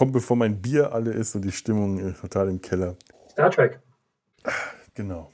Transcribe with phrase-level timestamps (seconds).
[0.00, 2.96] kommt, bevor mein Bier alle ist und die Stimmung äh, total im Keller.
[3.28, 3.80] Star Trek.
[4.94, 5.30] Genau.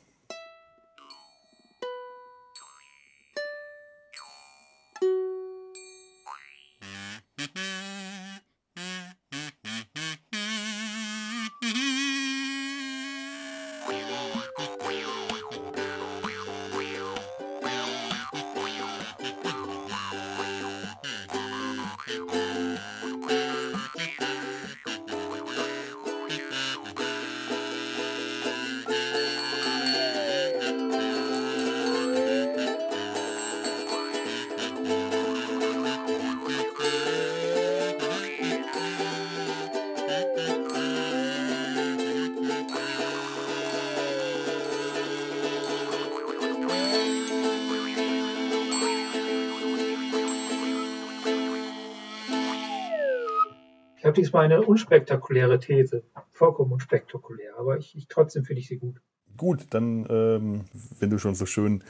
[54.46, 56.02] Eine unspektakuläre These.
[56.30, 59.00] Vollkommen unspektakulär, aber ich, ich trotzdem finde ich sie gut.
[59.36, 60.64] Gut, dann, ähm,
[60.98, 61.82] wenn du schon so schön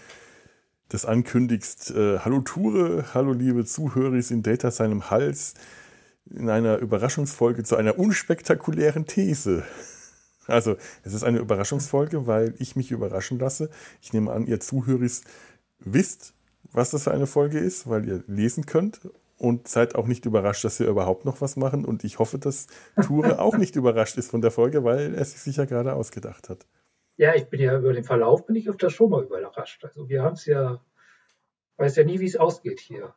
[0.89, 5.55] das ankündigst, äh, hallo Ture, hallo liebe Zuhörer in Data seinem Hals,
[6.31, 9.65] in einer Überraschungsfolge zu einer unspektakulären These.
[10.49, 13.69] Also, es ist eine Überraschungsfolge, weil ich mich überraschen lasse.
[14.01, 15.09] Ich nehme an, ihr Zuhörer
[15.81, 16.35] wisst,
[16.73, 19.01] was das für eine Folge ist, weil ihr lesen könnt
[19.39, 21.85] und seid auch nicht überrascht, dass wir überhaupt noch was machen.
[21.85, 22.67] Und ich hoffe, dass
[23.03, 26.67] Ture auch nicht überrascht ist von der Folge, weil er sich sicher gerade ausgedacht hat.
[27.17, 29.85] Ja, ich bin ja über den Verlauf bin ich öfter schon mal überrascht.
[29.85, 30.81] Also wir haben es ja,
[31.77, 33.15] weiß ja nie, wie es ausgeht hier.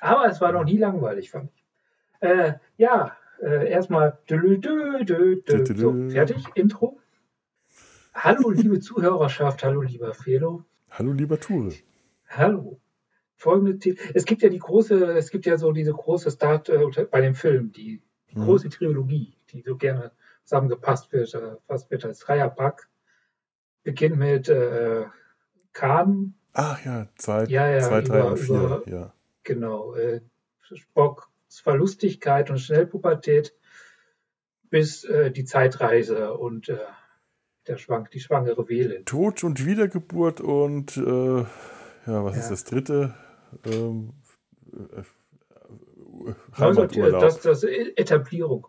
[0.00, 1.64] Aber es war noch nie langweilig, fand ich.
[2.20, 6.98] Äh, ja, äh, erstmal so, fertig, Intro.
[8.14, 10.64] Hallo, liebe Zuhörerschaft, hallo, lieber Felo.
[10.90, 11.72] Hallo, lieber Ture.
[12.28, 12.80] Hallo
[13.40, 13.98] folgende Themen.
[14.14, 17.34] Es gibt ja die große, es gibt ja so diese große Start äh, bei dem
[17.34, 18.44] Film, die, die mhm.
[18.44, 20.12] große Trilogie, die so gerne
[20.44, 22.88] zusammengepasst wird, äh, fast wird als Dreierpack.
[23.82, 25.06] Beginnt mit äh,
[25.72, 26.34] Khan.
[26.52, 29.14] Ach ja, zwei, ja, ja, zwei drei über, und vier, über, ja.
[29.42, 29.94] Genau.
[29.94, 30.20] Äh,
[30.72, 33.54] Spocks Verlustigkeit und Schnellpubertät
[34.68, 36.78] bis äh, die Zeitreise und äh,
[37.66, 39.04] der Schwank, die schwangere Wähle.
[39.04, 42.42] Tod und Wiedergeburt und äh, ja, was ja.
[42.42, 43.14] ist das dritte?
[43.64, 44.12] Ähm,
[44.72, 45.02] äh,
[46.58, 47.20] Heimaturlaub.
[47.20, 48.66] Das, das Etablierung.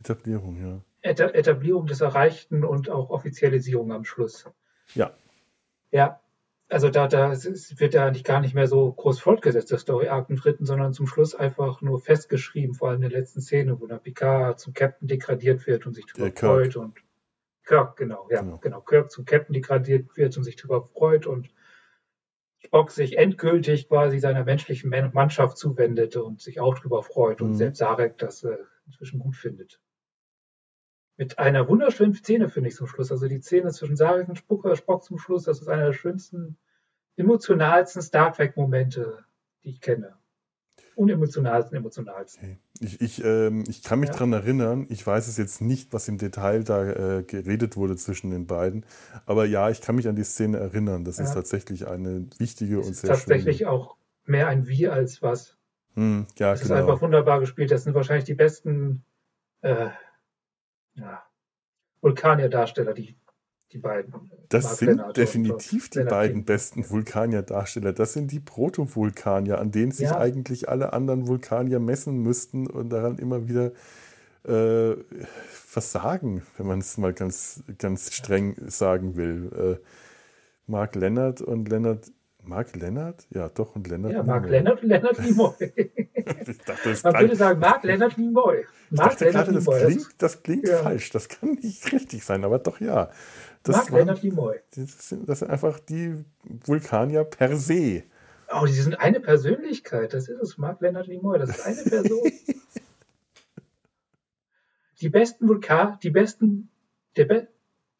[0.00, 0.80] Etablierung, ja.
[1.02, 4.48] Etablierung des Erreichten und auch Offizialisierung am Schluss.
[4.94, 5.12] Ja.
[5.92, 6.20] Ja,
[6.68, 10.28] also da, da wird ja eigentlich gar nicht mehr so groß fortgesetzt, der Story Arc
[10.30, 13.86] im dritten, sondern zum Schluss einfach nur festgeschrieben, vor allem in der letzten Szene, wo
[13.86, 16.98] der Picard zum Captain degradiert wird und sich darüber freut und
[17.64, 18.58] Kirk, genau, ja, genau.
[18.58, 18.80] genau.
[18.80, 21.48] Kirk zum Captain degradiert wird und sich darüber freut und
[22.58, 27.54] Spock sich endgültig quasi seiner menschlichen Mannschaft zuwendet und sich auch darüber freut und mhm.
[27.54, 28.56] selbst Sarek das äh,
[28.86, 29.80] inzwischen gut findet.
[31.16, 33.10] Mit einer wunderschönen Szene, finde ich, zum Schluss.
[33.10, 36.58] Also die Szene zwischen Sarek und Spock, Spock zum Schluss, das ist einer der schönsten,
[37.16, 39.24] emotionalsten Star Trek-Momente,
[39.62, 40.16] die ich kenne
[40.96, 42.58] unemotionalsten, emotionalsten.
[42.80, 44.14] Ich, ich, ähm, ich kann mich ja.
[44.14, 48.30] daran erinnern, ich weiß es jetzt nicht, was im Detail da äh, geredet wurde zwischen
[48.30, 48.84] den beiden,
[49.26, 51.04] aber ja, ich kann mich an die Szene erinnern.
[51.04, 51.24] Das ja.
[51.24, 53.70] ist tatsächlich eine wichtige und sehr tatsächlich schöne.
[53.70, 55.56] auch mehr ein Wie als was.
[55.94, 56.74] Hm, ja, das genau.
[56.74, 57.70] ist einfach wunderbar gespielt.
[57.70, 59.04] Das sind wahrscheinlich die besten
[59.60, 59.88] äh,
[60.94, 61.22] ja,
[62.00, 63.16] Vulkanier-Darsteller, die
[63.72, 64.30] die beiden.
[64.48, 67.92] Das sind Lennart definitiv die beiden besten Vulkanier-Darsteller.
[67.92, 70.18] Das sind die Proto-Vulkanier, an denen sich ja.
[70.18, 73.72] eigentlich alle anderen Vulkanier messen müssten und daran immer wieder
[74.44, 74.96] äh,
[75.50, 79.78] versagen, wenn man es mal ganz, ganz streng sagen will.
[79.80, 79.84] Äh,
[80.66, 82.10] Mark Lennart und Lennart.
[82.42, 83.26] Mark Lennart?
[83.30, 84.12] Ja, doch, und Lennart.
[84.12, 85.52] Ja, Mark Lennart und Lennart Nimoy.
[86.66, 88.64] dachte, Man würde sagen, Mark Lennart Nimoy.
[88.90, 90.78] Mark ich dachte Lennart gerade, das klingt, das klingt ja.
[90.78, 91.10] falsch.
[91.10, 93.10] Das kann nicht richtig sein, aber doch ja.
[93.66, 94.60] Das Mark Leonard Nimoy.
[94.74, 98.04] Das sind, das sind einfach die Vulkanier per se.
[98.54, 100.14] Oh, die sind eine Persönlichkeit.
[100.14, 101.36] Das ist es, Mark Leonard Nimoy.
[101.38, 102.22] Das ist eine Person.
[105.00, 106.68] die besten Vulkan, die besten,
[107.14, 107.48] Be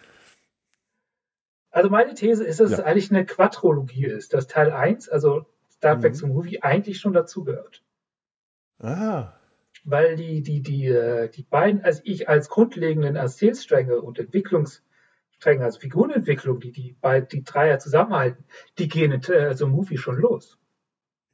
[1.70, 2.80] also meine These ist, dass ja.
[2.80, 4.34] es eigentlich eine Quadrologie ist.
[4.34, 5.46] Dass Teil 1, also
[5.82, 6.30] Star Trek mhm.
[6.30, 7.84] Movie eigentlich schon dazugehört.
[8.78, 9.34] Ah.
[9.84, 15.80] Weil die, die, die, äh, die beiden, also ich als grundlegenden Erzählstränge und Entwicklungsstränge, also
[15.80, 16.96] Figurenentwicklung, die die,
[17.32, 18.46] die Dreier zusammenhalten,
[18.78, 20.60] die gehen in äh, so einem Movie schon los.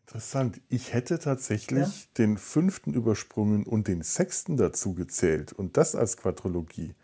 [0.06, 0.62] Interessant.
[0.70, 2.14] Ich hätte tatsächlich ja?
[2.18, 6.96] den fünften übersprungen und den sechsten dazu gezählt und das als Quadrologie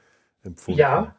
[0.43, 0.79] empfunden.
[0.79, 1.17] Ja,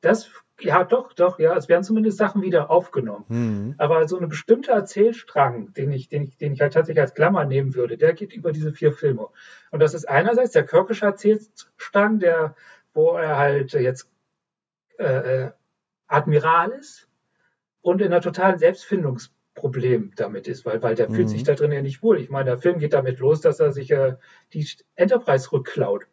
[0.00, 0.30] das
[0.60, 1.56] ja, doch, doch, ja.
[1.56, 3.24] Es werden zumindest Sachen wieder aufgenommen.
[3.28, 3.74] Mhm.
[3.78, 7.44] Aber so eine bestimmte Erzählstrang, den ich, den ich, den ich halt tatsächlich als Klammer
[7.44, 9.28] nehmen würde, der geht über diese vier Filme.
[9.70, 12.56] Und das ist einerseits der Kirkische Erzählstrang, der,
[12.92, 14.10] wo er halt jetzt
[14.98, 15.50] äh, äh
[16.10, 17.06] Admiral ist
[17.82, 21.14] und in einer totalen Selbstfindungsproblem damit ist, weil, weil der mhm.
[21.14, 22.18] fühlt sich da drin ja nicht wohl.
[22.18, 24.16] Ich meine, der Film geht damit los, dass er sich äh,
[24.54, 26.06] die Enterprise rückklaut.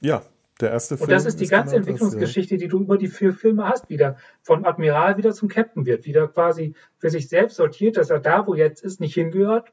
[0.00, 0.24] Ja,
[0.62, 1.08] der erste Film.
[1.08, 2.66] Und das ist die ganze genau Entwicklungsgeschichte, das, ja.
[2.66, 6.28] die du über die vier Filme hast, wieder von Admiral wieder zum Captain wird, wieder
[6.28, 9.72] quasi für sich selbst sortiert, dass er da, wo jetzt ist, nicht hingehört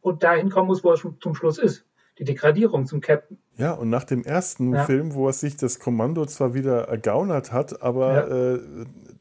[0.00, 1.84] und dahin kommen muss, wo er schon zum Schluss ist.
[2.18, 3.38] Die Degradierung zum Captain.
[3.56, 4.84] Ja, und nach dem ersten ja.
[4.84, 8.54] Film, wo er sich das Kommando zwar wieder ergaunert hat, aber ja.
[8.54, 8.60] äh,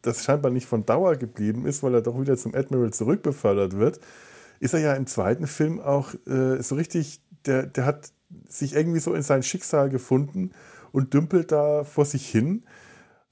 [0.01, 3.99] das scheinbar nicht von Dauer geblieben ist, weil er doch wieder zum Admiral zurückbefördert wird,
[4.59, 8.11] ist er ja im zweiten Film auch äh, so richtig, der, der hat
[8.47, 10.51] sich irgendwie so in sein Schicksal gefunden
[10.95, 12.63] und dümpelt da vor sich hin.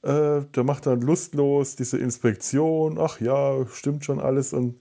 [0.02, 4.76] Äh, der macht dann lustlos diese Inspektion, ach ja, stimmt schon alles und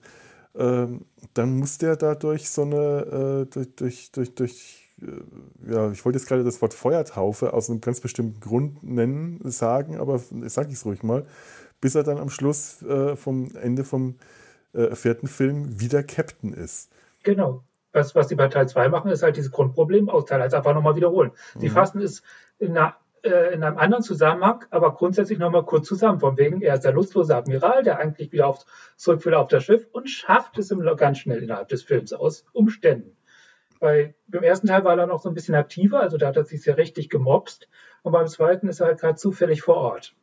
[0.53, 0.87] äh,
[1.33, 6.03] dann muss der da durch so eine, äh, durch, durch, durch, durch äh, ja, ich
[6.03, 10.67] wollte jetzt gerade das Wort Feuertaufe aus einem ganz bestimmten Grund nennen, sagen, aber sage
[10.67, 11.25] ich es ruhig mal,
[11.79, 14.15] bis er dann am Schluss äh, vom Ende vom
[14.73, 16.91] äh, vierten Film wieder Captain ist.
[17.23, 17.63] Genau.
[17.93, 20.73] Was, was die bei Teil 2 machen, ist halt dieses Grundproblem aus Teil 1 einfach
[20.73, 21.31] nochmal wiederholen.
[21.59, 21.73] Sie mhm.
[21.73, 22.23] fassen es
[22.59, 26.19] in, einer, äh, in einem anderen Zusammenhang, aber grundsätzlich nochmal kurz zusammen.
[26.19, 28.65] Von wegen, er ist der lustlose Admiral, der eigentlich wieder auf,
[28.95, 33.17] zurück will auf das Schiff und schafft es ganz schnell innerhalb des Films aus Umständen.
[33.79, 36.45] Bei, beim ersten Teil war er noch so ein bisschen aktiver, also da hat er
[36.45, 37.67] sich sehr richtig gemobst.
[38.01, 40.15] Und beim zweiten ist er halt gerade zufällig vor Ort.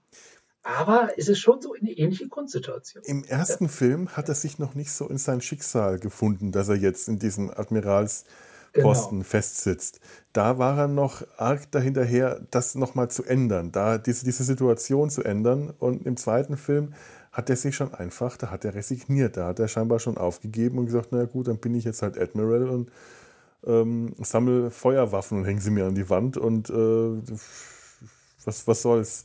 [0.62, 3.02] Aber es ist schon so eine ähnliche Grundsituation.
[3.06, 3.70] Im ersten ja.
[3.70, 7.18] Film hat er sich noch nicht so in sein Schicksal gefunden, dass er jetzt in
[7.18, 8.26] diesem Admirals
[8.72, 9.24] Posten genau.
[9.24, 10.00] festsitzt.
[10.32, 15.24] Da war er noch arg dahinterher, das nochmal zu ändern, da diese, diese Situation zu
[15.24, 15.72] ändern.
[15.78, 16.94] Und im zweiten Film
[17.32, 20.78] hat er sich schon einfach, da hat er resigniert, da hat er scheinbar schon aufgegeben
[20.78, 22.90] und gesagt, naja gut, dann bin ich jetzt halt Admiral und
[23.66, 26.74] ähm, sammle Feuerwaffen und hänge sie mir an die Wand und äh,
[28.44, 29.24] was, was soll's.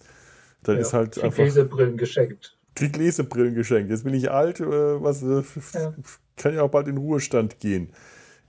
[0.63, 1.43] Dann ja, ist halt krieg einfach.
[1.43, 2.57] Lesebrillen geschenkt.
[2.75, 3.89] Krieg Lesebrillen geschenkt.
[3.89, 5.43] Jetzt bin ich alt, äh, was, äh,
[5.73, 5.93] ja.
[6.35, 7.91] kann ja auch bald in Ruhestand gehen.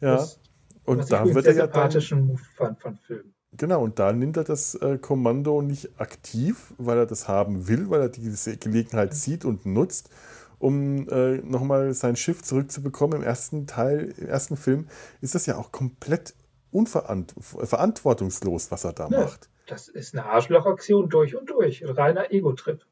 [0.00, 0.16] Ja.
[0.16, 0.40] Das,
[0.86, 3.32] und da wird er ja dann, Move fand von Film.
[3.52, 7.90] Genau, und da nimmt er das äh, Kommando nicht aktiv, weil er das haben will,
[7.90, 10.10] weil er diese Gelegenheit sieht und nutzt,
[10.58, 13.20] um äh, nochmal sein Schiff zurückzubekommen.
[13.20, 14.88] Im ersten Teil, im ersten Film
[15.20, 16.34] ist das ja auch komplett
[16.70, 19.48] unverantwortungslos, was er da ja, macht.
[19.66, 22.84] Das ist eine Arschlochaktion durch und durch, ein reiner Ego-Trip.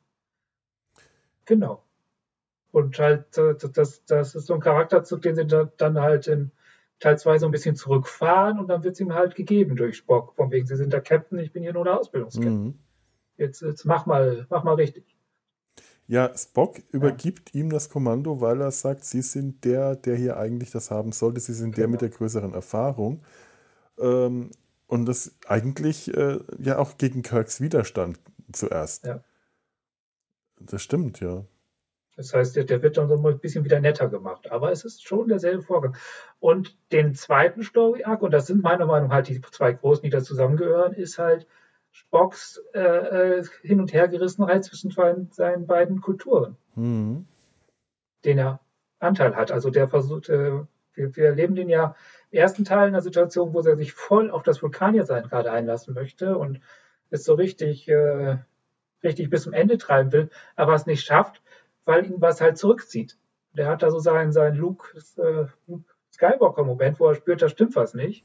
[1.44, 1.84] Genau.
[2.70, 6.50] Und halt, äh, das, das ist so ein Charakterzug, den sie dann halt in
[7.04, 10.34] Teil 2 so ein bisschen zurückfahren und dann wird es ihm halt gegeben durch Spock.
[10.34, 12.64] Von wegen, Sie sind der Captain, ich bin hier nur der Ausbildungskapitän.
[12.64, 12.78] Mhm.
[13.36, 15.04] Jetzt, jetzt mach mal, mach mal richtig.
[16.06, 17.60] Ja, Spock übergibt ja.
[17.60, 21.40] ihm das Kommando, weil er sagt, Sie sind der, der hier eigentlich das haben sollte.
[21.40, 21.76] Sie sind genau.
[21.76, 23.22] der mit der größeren Erfahrung.
[23.98, 24.50] Ähm,
[24.86, 28.18] und das eigentlich äh, ja auch gegen Kirks Widerstand
[28.52, 29.06] zuerst.
[29.06, 29.22] Ja.
[30.60, 31.44] Das stimmt, ja.
[32.16, 34.50] Das heißt, der, der, wird dann so ein bisschen wieder netter gemacht.
[34.50, 35.96] Aber es ist schon derselbe Vorgang.
[36.38, 40.10] Und den zweiten Story-Arc, und das sind meiner Meinung nach halt die zwei großen, die
[40.10, 41.46] da zusammengehören, ist halt
[41.90, 42.80] Spocks äh,
[43.38, 47.26] äh, Hin- und Hergerissenheit zwischen seinen beiden Kulturen, mhm.
[48.24, 48.60] den er
[48.98, 49.52] Anteil hat.
[49.52, 50.60] Also der versucht, äh,
[50.94, 51.94] wir, wir erleben den ja
[52.30, 55.94] im ersten Teil in einer Situation, wo er sich voll auf das Vulkaniersein gerade einlassen
[55.94, 56.60] möchte und
[57.10, 58.38] es so richtig, äh,
[59.02, 61.42] richtig bis zum Ende treiben will, aber es nicht schafft,
[61.84, 63.18] weil ihn was halt zurückzieht.
[63.52, 67.76] Der hat da so seinen, seinen Luke, äh, Luke Skywalker-Moment, wo er spürt, da stimmt
[67.76, 68.24] was nicht.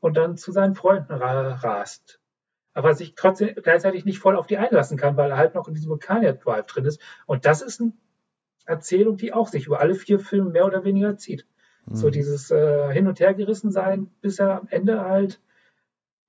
[0.00, 2.20] Und dann zu seinen Freunden rast.
[2.72, 5.74] Aber sich trotzdem gleichzeitig nicht voll auf die einlassen kann, weil er halt noch in
[5.74, 7.00] diesem Vulkanier-Drive drin ist.
[7.26, 7.92] Und das ist eine
[8.64, 11.46] Erzählung, die auch sich über alle vier Filme mehr oder weniger zieht.
[11.86, 11.96] Mhm.
[11.96, 15.40] So dieses äh, Hin- und Hergerissen sein, bis er am Ende halt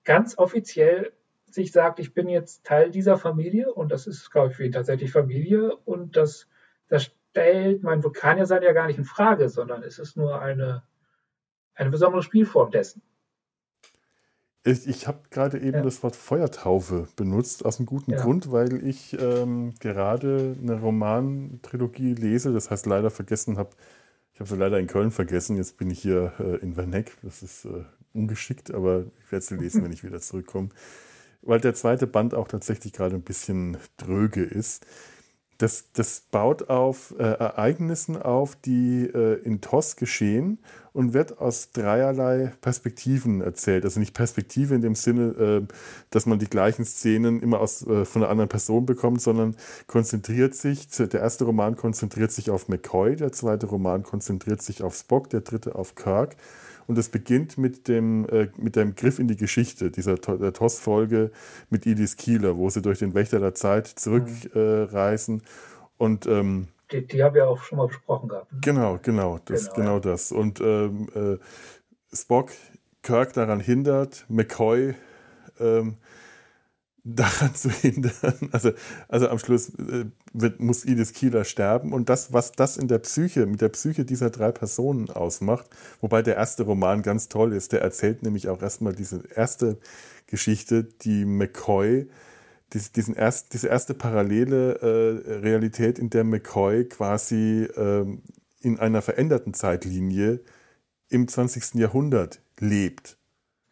[0.04, 1.14] ganz offiziell
[1.54, 4.72] sich sagt, ich bin jetzt Teil dieser Familie und das ist, glaube ich, für ihn
[4.72, 6.48] tatsächlich Familie und das,
[6.88, 10.84] das stellt mein Vulkanier sein ja gar nicht in Frage, sondern es ist nur eine,
[11.76, 13.02] eine besondere Spielform dessen.
[14.64, 15.82] Ich, ich habe gerade eben ja.
[15.82, 18.22] das Wort Feuertaufe benutzt, aus einem guten ja.
[18.22, 23.72] Grund, weil ich ähm, gerade eine Romantrilogie lese, das heißt leider vergessen habe,
[24.34, 27.42] ich habe sie leider in Köln vergessen, jetzt bin ich hier äh, in Werneck, das
[27.42, 30.70] ist äh, ungeschickt, aber ich werde sie lesen, wenn ich wieder zurückkomme
[31.42, 34.86] weil der zweite Band auch tatsächlich gerade ein bisschen dröge ist.
[35.62, 40.60] das, das baut auf äh, Ereignissen auf, die äh, in TOS geschehen
[40.94, 43.86] und wird aus dreierlei Perspektiven erzählt.
[43.86, 45.74] Also nicht Perspektive in dem Sinne, äh,
[46.10, 49.56] dass man die gleichen Szenen immer aus, äh, von einer anderen Person bekommt, sondern
[49.88, 54.96] konzentriert sich, der erste Roman konzentriert sich auf McCoy, der zweite Roman konzentriert sich auf
[54.96, 56.36] Spock, der dritte auf Kirk.
[56.92, 61.32] Und es beginnt mit dem, äh, mit dem Griff in die Geschichte, dieser TOS-Folge
[61.70, 65.36] mit Edith Keeler, wo sie durch den Wächter der Zeit zurückreisen.
[65.36, 65.42] Mhm.
[65.98, 68.52] und ähm, die, die haben wir auch schon mal besprochen gehabt.
[68.52, 68.60] Ne?
[68.62, 70.34] Genau, genau, das, genau, genau das.
[70.34, 71.38] Und ähm, äh,
[72.14, 72.52] Spock
[73.04, 74.94] Kirk daran hindert, McCoy
[75.62, 75.96] ähm,
[77.04, 78.50] daran zu hindern.
[78.52, 78.72] Also,
[79.08, 81.94] also am Schluss äh, wird, muss Edith Kieler sterben.
[81.94, 85.68] Und das, was das in der Psyche, mit der Psyche dieser drei Personen ausmacht,
[86.00, 89.78] wobei der erste Roman ganz toll ist, der erzählt nämlich auch erstmal diese erste
[90.28, 92.08] Geschichte, die McCoy,
[92.74, 98.06] diesen erst, diese erste parallele äh, Realität, in der McCoy quasi äh,
[98.62, 100.40] in einer veränderten Zeitlinie
[101.10, 101.76] im 20.
[101.76, 103.18] Jahrhundert lebt,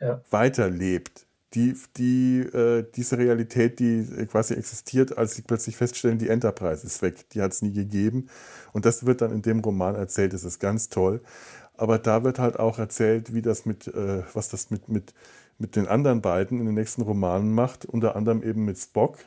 [0.02, 0.22] ja.
[0.32, 6.86] weiterlebt die, die, äh, diese Realität, die quasi existiert, als sie plötzlich feststellen, die Enterprise
[6.86, 7.30] ist weg.
[7.32, 8.30] Die hat es nie gegeben.
[8.72, 10.34] Und das wird dann in dem Roman erzählt.
[10.34, 11.22] Das ist ganz toll.
[11.76, 15.14] Aber da wird halt auch erzählt, wie das mit, äh, was das mit, mit,
[15.58, 17.86] mit den anderen beiden in den nächsten Romanen macht.
[17.86, 19.18] Unter anderem eben mit Spock.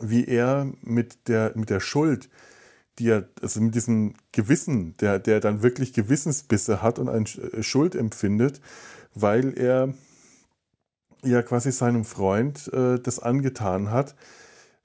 [0.00, 2.28] Wie er mit der, mit der Schuld,
[2.98, 7.26] die er, also mit diesem Gewissen, der, der dann wirklich Gewissensbisse hat und eine
[7.62, 8.60] Schuld empfindet,
[9.14, 9.92] weil er
[11.22, 14.14] ja quasi seinem Freund äh, das angetan hat,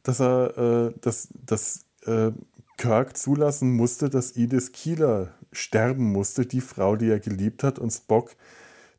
[0.04, 2.32] dass er, äh, dass, dass äh,
[2.78, 7.92] Kirk zulassen musste, dass Edith Keeler sterben musste, die Frau, die er geliebt hat, und
[7.92, 8.36] Spock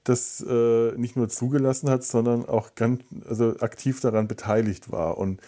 [0.05, 5.19] das äh, nicht nur zugelassen hat, sondern auch ganz also aktiv daran beteiligt war.
[5.19, 5.41] Und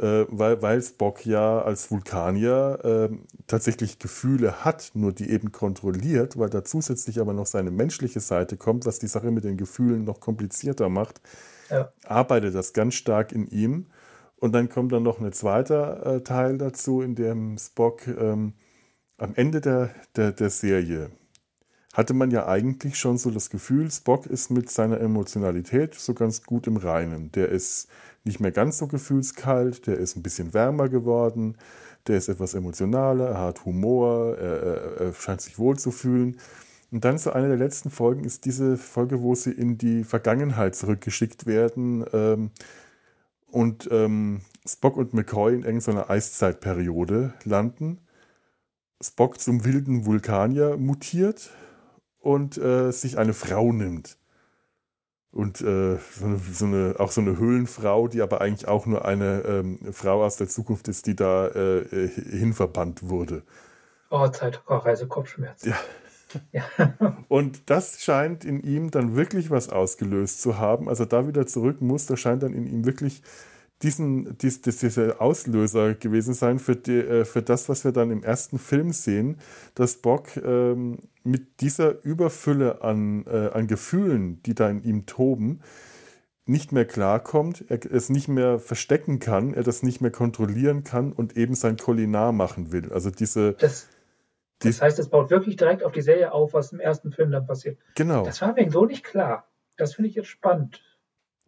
[0.00, 3.16] äh, weil, weil Spock ja als Vulkanier äh,
[3.46, 8.56] tatsächlich Gefühle hat, nur die eben kontrolliert, weil da zusätzlich aber noch seine menschliche Seite
[8.56, 11.20] kommt, was die Sache mit den Gefühlen noch komplizierter macht,
[11.68, 11.92] ja.
[12.04, 13.86] arbeitet das ganz stark in ihm.
[14.36, 18.54] Und dann kommt dann noch ein zweiter äh, Teil dazu, in dem Spock ähm,
[19.18, 21.10] am Ende der, der, der Serie
[21.92, 26.44] hatte man ja eigentlich schon so das Gefühl, Spock ist mit seiner Emotionalität so ganz
[26.44, 27.32] gut im Reinen.
[27.32, 27.88] Der ist
[28.24, 31.56] nicht mehr ganz so gefühlskalt, der ist ein bisschen wärmer geworden,
[32.06, 36.38] der ist etwas emotionaler, er hat Humor, er, er, scheint sich wohl zu fühlen.
[36.92, 40.74] Und dann so eine der letzten Folgen ist diese Folge, wo sie in die Vergangenheit
[40.74, 42.50] zurückgeschickt werden ähm,
[43.46, 47.98] und ähm, Spock und McCoy in irgendeiner Eiszeitperiode landen.
[49.02, 51.50] Spock zum wilden Vulkanier mutiert
[52.20, 54.16] und äh, sich eine Frau nimmt.
[55.32, 59.04] Und äh, so, eine, so, eine, auch so eine Höhlenfrau, die aber eigentlich auch nur
[59.04, 63.42] eine ähm, Frau aus der Zukunft ist, die da äh, hinverbannt wurde.
[64.10, 65.70] Oh, Zeit, oh, Reise Kopfschmerzen.
[65.70, 65.76] Ja.
[66.52, 67.24] ja.
[67.28, 70.88] Und das scheint in ihm dann wirklich was ausgelöst zu haben.
[70.88, 73.22] Also da wieder zurück muss, da scheint dann in ihm wirklich
[73.82, 78.10] diesen, dies, dies, dieser Auslöser gewesen sein für, die, äh, für das, was wir dann
[78.10, 79.38] im ersten Film sehen,
[79.74, 85.60] dass Bock ähm, mit dieser Überfülle an, äh, an Gefühlen, die da in ihm toben,
[86.46, 91.12] nicht mehr klarkommt, er es nicht mehr verstecken kann, er das nicht mehr kontrollieren kann
[91.12, 92.92] und eben sein Kolinar machen will.
[92.92, 93.52] Also diese.
[93.54, 93.88] Das,
[94.58, 97.46] das heißt, es baut wirklich direkt auf die Serie auf, was im ersten Film dann
[97.46, 97.78] passiert.
[97.94, 98.24] Genau.
[98.24, 99.46] Das war mir so nicht klar.
[99.76, 100.82] Das finde ich jetzt spannend.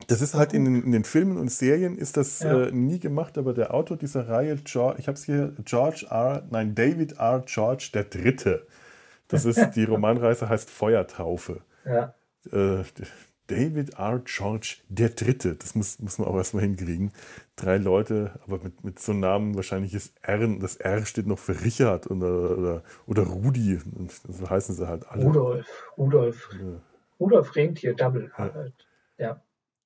[0.08, 2.64] Das ist halt in den, in den, Filmen und Serien ist das ja.
[2.64, 6.42] äh, nie gemacht, aber der Autor dieser Reihe, George, ich habe es hier, George R.,
[6.50, 7.42] nein, David R.
[7.46, 8.66] George der Dritte.
[9.28, 11.62] Das ist, die Romanreise heißt Feuertaufe.
[11.84, 12.14] Ja.
[12.50, 12.84] Äh,
[13.48, 14.22] David R.
[14.24, 17.12] George der Dritte, das muss, muss man auch erstmal hinkriegen.
[17.56, 21.38] Drei Leute, aber mit, mit so einem Namen, wahrscheinlich ist R, das R steht noch
[21.38, 23.78] für Richard oder, oder, oder Rudi,
[24.28, 25.24] so heißen sie halt alle.
[25.24, 25.66] Rudolf,
[25.98, 26.80] Rudolf, ja.
[27.20, 28.30] Rudolf Rentier, Double.
[28.38, 28.52] Ja.
[29.18, 29.42] ja.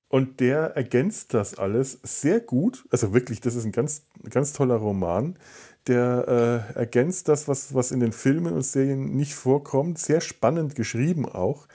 [0.09, 2.85] Und der ergänzt das alles sehr gut.
[2.91, 5.37] Also wirklich, das ist ein ganz, ganz toller Roman.
[5.87, 9.99] Der äh, ergänzt das, was, was in den Filmen und Serien nicht vorkommt.
[9.99, 11.67] Sehr spannend geschrieben auch.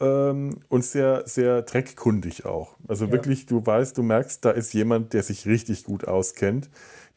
[0.00, 2.76] Ähm, und sehr, sehr dreckkundig auch.
[2.88, 3.12] Also ja.
[3.12, 6.68] wirklich, du weißt, du merkst, da ist jemand, der sich richtig gut auskennt.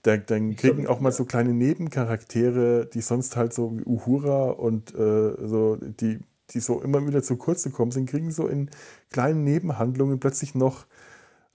[0.03, 4.93] Da, dann kriegen auch mal so kleine Nebencharaktere, die sonst halt so wie Uhura und
[4.93, 6.19] äh, so, die
[6.51, 8.69] die so immer wieder zu kurz gekommen sind, kriegen so in
[9.11, 10.85] kleinen Nebenhandlungen plötzlich noch,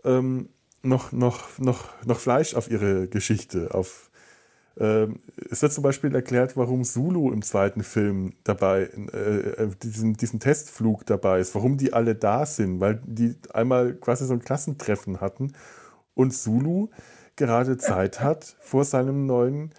[0.04, 0.48] ähm,
[0.82, 3.74] noch, noch, noch, noch Fleisch auf ihre Geschichte.
[3.74, 4.10] Auf,
[4.78, 5.20] ähm,
[5.50, 10.40] es wird zum Beispiel erklärt, warum Zulu im zweiten Film dabei, äh, äh, diesen, diesen
[10.40, 15.20] Testflug dabei ist, warum die alle da sind, weil die einmal quasi so ein Klassentreffen
[15.20, 15.52] hatten
[16.14, 16.88] und Zulu
[17.36, 19.72] gerade Zeit hat vor seinem neuen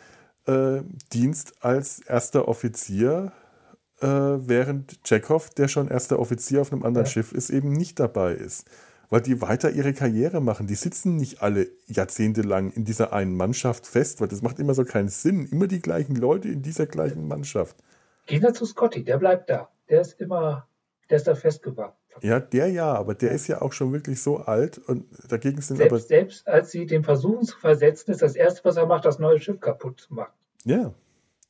[0.45, 0.81] äh,
[1.13, 3.31] Dienst als erster Offizier,
[4.01, 4.07] äh,
[4.47, 7.11] während Chekhov, der schon erster Offizier auf einem anderen ja.
[7.11, 8.65] Schiff ist, eben nicht dabei ist.
[9.09, 10.67] Weil die weiter ihre Karriere machen.
[10.67, 14.85] Die sitzen nicht alle jahrzehntelang in dieser einen Mannschaft fest, weil das macht immer so
[14.85, 15.45] keinen Sinn.
[15.47, 17.75] Immer die gleichen Leute in dieser gleichen Mannschaft.
[18.25, 19.69] Gehen wir zu Scotty, der bleibt da.
[19.89, 20.65] Der ist immer,
[21.09, 21.93] der ist da festgewahrt.
[22.21, 25.77] Ja, der ja, aber der ist ja auch schon wirklich so alt und dagegen sind
[25.77, 25.99] selbst, aber.
[25.99, 29.39] Selbst als sie den versuchen zu versetzen, ist das erste, was er macht, das neue
[29.39, 30.33] Schiff kaputt zu machen.
[30.63, 30.93] Ja.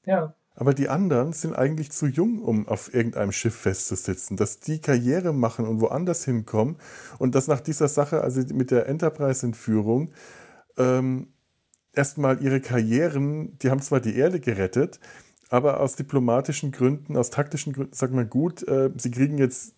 [0.05, 0.33] Ja.
[0.55, 4.37] Aber die anderen sind eigentlich zu jung, um auf irgendeinem Schiff festzusitzen.
[4.37, 6.77] Dass die Karriere machen und woanders hinkommen
[7.19, 10.11] und dass nach dieser Sache, also mit der Enterprise-Entführung,
[10.77, 11.27] ähm,
[11.93, 14.99] erstmal ihre Karrieren, die haben zwar die Erde gerettet,
[15.49, 19.73] aber aus diplomatischen Gründen, aus taktischen Gründen, sagt man gut, äh, sie kriegen jetzt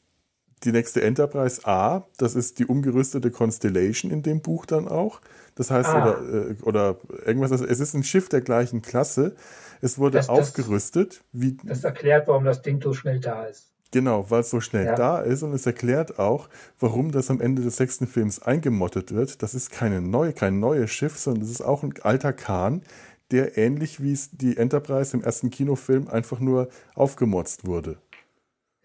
[0.63, 5.19] die nächste Enterprise A, das ist die umgerüstete Constellation in dem Buch dann auch.
[5.55, 6.01] Das heißt, ah.
[6.01, 9.35] oder, äh, oder irgendwas, also es ist ein Schiff der gleichen Klasse.
[9.83, 11.23] Es wurde das, aufgerüstet.
[11.31, 13.71] Das, wie, das erklärt, warum das Ding so schnell da ist.
[13.91, 14.95] Genau, weil es so schnell ja.
[14.95, 16.49] da ist und es erklärt auch,
[16.79, 19.43] warum das am Ende des sechsten Films eingemottet wird.
[19.43, 22.81] Das ist keine neue, kein neues Schiff, sondern das ist auch ein alter Kahn,
[23.29, 27.99] der ähnlich wie es die Enterprise im ersten Kinofilm einfach nur aufgemotzt wurde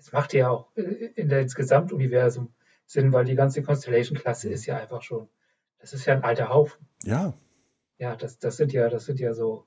[0.09, 2.53] es macht ja auch äh, in das Gesamtuniversum
[2.87, 5.29] Sinn, weil die ganze Constellation-Klasse ist ja einfach schon,
[5.79, 6.87] das ist ja ein alter Haufen.
[7.05, 7.35] Ja.
[7.99, 9.67] Ja, das, das sind ja, das sind ja so.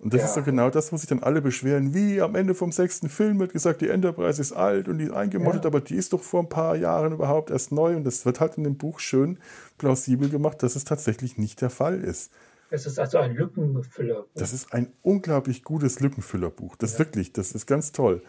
[0.00, 0.26] Und das ja.
[0.28, 3.40] ist so genau das, wo sich dann alle beschweren, wie am Ende vom sechsten Film
[3.40, 5.70] wird gesagt, die Enterprise ist alt und die ist eingemottet, ja.
[5.70, 8.56] aber die ist doch vor ein paar Jahren überhaupt erst neu und das wird halt
[8.58, 9.38] in dem Buch schön
[9.76, 12.32] plausibel gemacht, dass es tatsächlich nicht der Fall ist.
[12.70, 14.28] Es ist also ein Lückenfüllerbuch.
[14.34, 16.76] Das ist ein unglaublich gutes Lückenfüllerbuch.
[16.76, 16.98] Das ja.
[17.00, 18.22] wirklich, das ist ganz toll.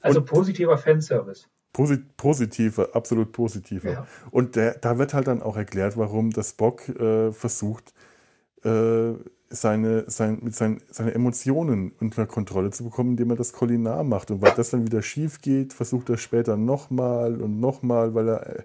[0.00, 1.46] Also und positiver Fanservice.
[1.72, 3.90] Posit positiver, absolut positiver.
[3.90, 4.06] Ja.
[4.30, 7.92] Und der, da wird halt dann auch erklärt, warum das Spock äh, versucht,
[8.64, 9.12] äh,
[9.54, 14.30] seine, sein, mit sein, seine Emotionen unter Kontrolle zu bekommen, indem er das Kolinar macht.
[14.30, 18.64] Und weil das dann wieder schief geht, versucht er später nochmal und nochmal, weil er,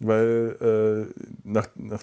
[0.00, 2.02] weil äh, nach, nach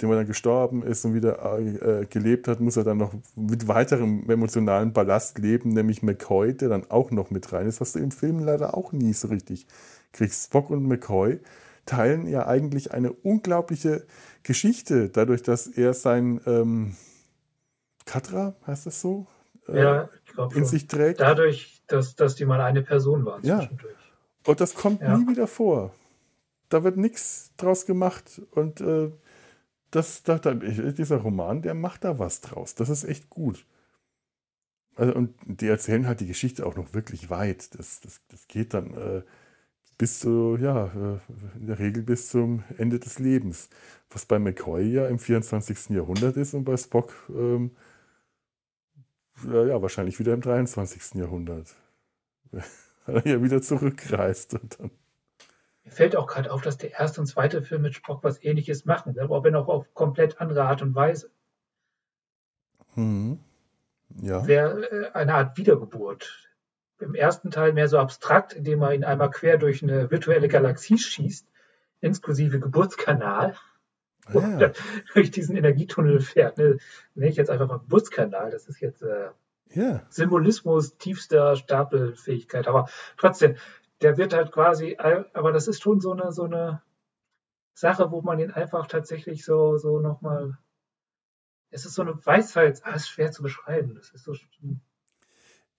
[0.00, 3.68] dem er dann gestorben ist und wieder äh, gelebt hat, muss er dann noch mit
[3.68, 8.00] weiterem emotionalen Ballast leben, nämlich McCoy, der dann auch noch mit rein ist, was du
[8.00, 9.66] im Film leider auch nie so richtig
[10.12, 10.46] kriegst.
[10.46, 11.38] Spock und McCoy
[11.86, 14.04] teilen ja eigentlich eine unglaubliche
[14.42, 16.96] Geschichte, dadurch, dass er sein ähm,
[18.04, 19.26] Katra, heißt das so?
[19.68, 21.20] Äh, ja, ich glaube in sich trägt.
[21.20, 23.58] Dadurch, dass, dass die mal eine Person waren ja.
[23.58, 23.94] zwischendurch.
[24.46, 25.16] Und das kommt ja.
[25.16, 25.94] nie wieder vor.
[26.68, 29.10] Da wird nichts draus gemacht und äh,
[29.90, 32.74] das, das, dieser Roman, der macht da was draus.
[32.74, 33.64] Das ist echt gut.
[34.96, 37.78] Also, und die erzählen halt die Geschichte auch noch wirklich weit.
[37.78, 39.22] Das, das, das geht dann äh,
[39.98, 41.18] bis zu, ja, äh,
[41.58, 43.68] in der Regel bis zum Ende des Lebens.
[44.10, 45.90] Was bei McCoy ja im 24.
[45.90, 47.70] Jahrhundert ist und bei Spock ähm,
[49.44, 51.14] ja, ja, wahrscheinlich wieder im 23.
[51.14, 51.74] Jahrhundert.
[53.06, 54.90] Weil er ja wieder zurückreist und dann
[55.84, 58.86] mir fällt auch gerade auf, dass der erste und zweite Film mit Spock was ähnliches
[58.86, 61.30] machen, aber wenn auch auf komplett andere Art und Weise.
[62.94, 63.38] Mhm.
[64.22, 64.46] Ja.
[64.46, 66.48] Wäre äh, eine Art Wiedergeburt.
[67.00, 70.96] Im ersten Teil mehr so abstrakt, indem er ihn einmal quer durch eine virtuelle Galaxie
[70.96, 71.46] schießt,
[72.00, 73.56] inklusive Geburtskanal.
[74.32, 74.40] Ja.
[74.40, 74.74] Und
[75.14, 76.58] durch diesen Energietunnel fährt.
[76.58, 76.78] Ne,
[77.14, 78.50] nenne ich jetzt einfach mal Geburtskanal.
[78.50, 79.30] Das ist jetzt äh,
[79.70, 80.02] ja.
[80.08, 82.68] Symbolismus tiefster Stapelfähigkeit.
[82.68, 83.56] Aber trotzdem,
[84.00, 86.82] der wird halt quasi, aber das ist schon so eine, so eine
[87.74, 90.58] Sache, wo man ihn einfach tatsächlich so, so nochmal,
[91.70, 93.94] es ist so eine Weisheit, ah, ist schwer zu beschreiben.
[93.94, 94.34] Das ist so,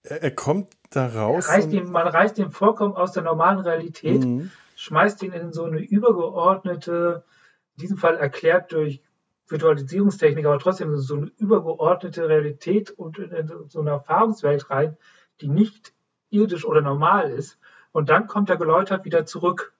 [0.02, 1.48] er, er kommt da raus.
[1.48, 4.50] Reißt ihn, man reißt ihn vollkommen aus der normalen Realität, mhm.
[4.76, 7.24] schmeißt ihn in so eine übergeordnete,
[7.76, 9.02] in diesem Fall erklärt durch
[9.48, 14.96] Virtualisierungstechnik, aber trotzdem so eine übergeordnete Realität und in so eine Erfahrungswelt rein,
[15.40, 15.92] die nicht
[16.30, 17.58] irdisch oder normal ist.
[17.92, 19.72] Und dann kommt er geläutert wieder zurück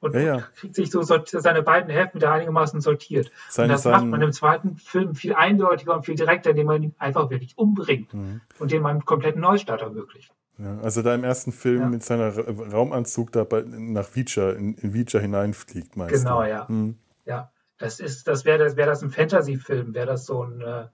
[0.00, 0.40] und ja, ja.
[0.54, 3.32] kriegt sich so seine beiden Hälften wieder einigermaßen sortiert.
[3.48, 6.82] Seine, und das macht man im zweiten Film viel eindeutiger und viel direkter, indem man
[6.82, 8.40] ihn einfach wirklich umbringt mhm.
[8.60, 10.32] und dem einen kompletten Neustart ermöglicht.
[10.58, 11.88] Ja, also da im ersten Film ja.
[11.88, 16.66] mit seiner Raumanzug da bei, nach Vicha, in, in Vicha hineinfliegt, meinst Genau, ja.
[16.68, 16.98] Mhm.
[17.24, 20.88] Ja, das ist, das wäre das, wär das ein Fantasy-Film, wäre das so ein, äh,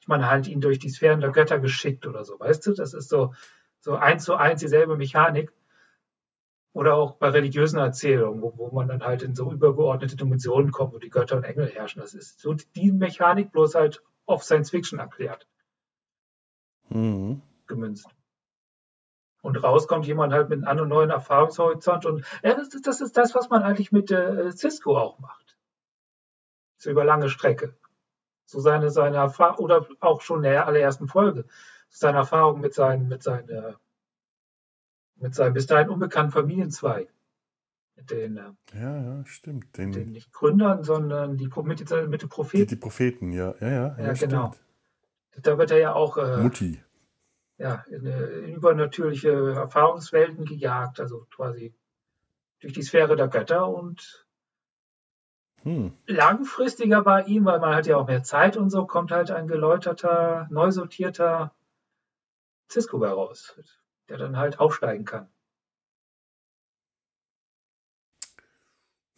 [0.00, 2.72] ich meine, halt ihn durch die Sphären der Götter geschickt oder so, weißt du?
[2.72, 3.34] Das ist so,
[3.80, 5.52] so eins zu eins dieselbe Mechanik.
[6.72, 10.94] Oder auch bei religiösen Erzählungen, wo, wo man dann halt in so übergeordnete Dimensionen kommt,
[10.94, 12.00] wo die Götter und Engel herrschen.
[12.00, 15.46] Das ist so die Mechanik bloß halt auf Science Fiction erklärt.
[16.88, 17.42] Mhm.
[17.66, 18.08] Gemünzt.
[19.42, 23.16] Und raus kommt jemand halt mit einem neuen Erfahrungshorizont und ja, das, ist, das ist
[23.16, 25.56] das, was man eigentlich mit äh, Cisco auch macht.
[26.78, 27.74] So über lange Strecke.
[28.46, 31.44] So seine, seine Erfahrung, oder auch schon in der allerersten Folge,
[31.88, 33.76] seine Erfahrung mit seinen, mit seinen,
[35.16, 37.08] mit seinem bis dahin unbekannten Familienzweig.
[37.96, 39.76] Mit den, ja, ja, stimmt.
[39.76, 42.68] Den, den nicht Gründern, sondern die, mit, mit den Propheten.
[42.68, 43.96] Die, die, Propheten, ja, ja, ja.
[43.98, 44.52] Ja, ja genau.
[44.52, 45.46] Stimmt.
[45.46, 46.16] Da wird er ja auch.
[46.16, 46.82] Äh, Mutti.
[47.62, 51.72] Ja, in, in übernatürliche Erfahrungswelten gejagt, also quasi
[52.58, 54.26] durch die Sphäre der Götter und
[55.62, 55.96] hm.
[56.06, 59.46] langfristiger bei ihm, weil man hat ja auch mehr Zeit und so, kommt halt ein
[59.46, 61.54] geläuterter, neu sortierter
[62.68, 63.56] Cisco bei raus,
[64.08, 65.28] der dann halt aufsteigen kann.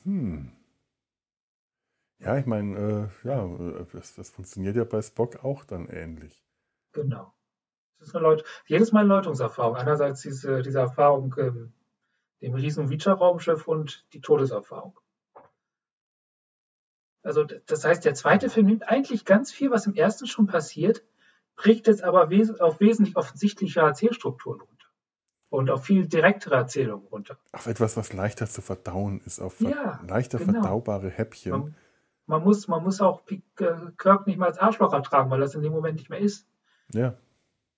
[0.03, 0.53] Hm.
[2.19, 6.45] Ja, ich meine, äh, ja, das, das, funktioniert ja bei Spock auch dann ähnlich.
[6.93, 7.34] Genau.
[8.05, 9.77] Das ist eine Leut jedes Mal eine Läutungserfahrung.
[9.77, 11.73] Einerseits diese, diese Erfahrung ähm,
[12.43, 15.01] dem riesen Reacher-Raumschiff und die Todeserfahrung.
[17.23, 21.03] Also das heißt, der zweite Film nimmt eigentlich ganz viel, was im ersten schon passiert,
[21.57, 24.87] bricht es aber wes auf wesentlich offensichtliche Erzählstrukturen runter
[25.49, 27.39] und auf viel direktere Erzählungen runter.
[27.53, 30.61] Auf etwas, was leichter zu verdauen ist, auf ja, leichter genau.
[30.61, 31.53] verdaubare Häppchen.
[31.53, 31.77] Man,
[32.27, 33.23] man, muss, man muss auch
[33.97, 36.47] Kirk nicht mal als Arschloch ertragen, weil das in dem Moment nicht mehr ist.
[36.93, 37.15] Ja.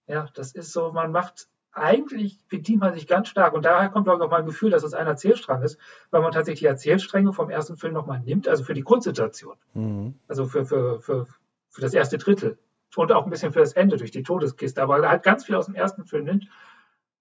[0.06, 4.08] Ja, das ist so, man macht eigentlich bedient man sich ganz stark und daher kommt
[4.08, 5.78] auch mein Gefühl, dass es ein Erzählstrang ist,
[6.10, 9.56] weil man tatsächlich die Erzählstränge vom ersten Film nochmal nimmt, also für die Grundsituation.
[9.74, 10.14] Mhm.
[10.26, 11.26] Also für, für, für,
[11.68, 12.58] für das erste Drittel
[12.96, 15.66] und auch ein bisschen für das Ende durch die Todeskiste, aber halt ganz viel aus
[15.66, 16.48] dem ersten Film nimmt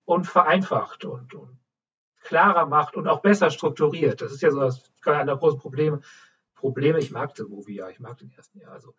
[0.05, 1.57] und vereinfacht und, und
[2.21, 4.21] klarer macht und auch besser strukturiert.
[4.21, 5.99] Das ist ja so das einer der großen Probleme.
[6.55, 8.69] Probleme, ich mag den Movie ja, ich mag den ersten ja.
[8.69, 8.95] Also.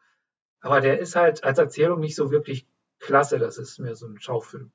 [0.60, 2.66] Aber der ist halt als Erzählung nicht so wirklich
[2.98, 4.72] klasse, das ist mehr so ein Schaufilm.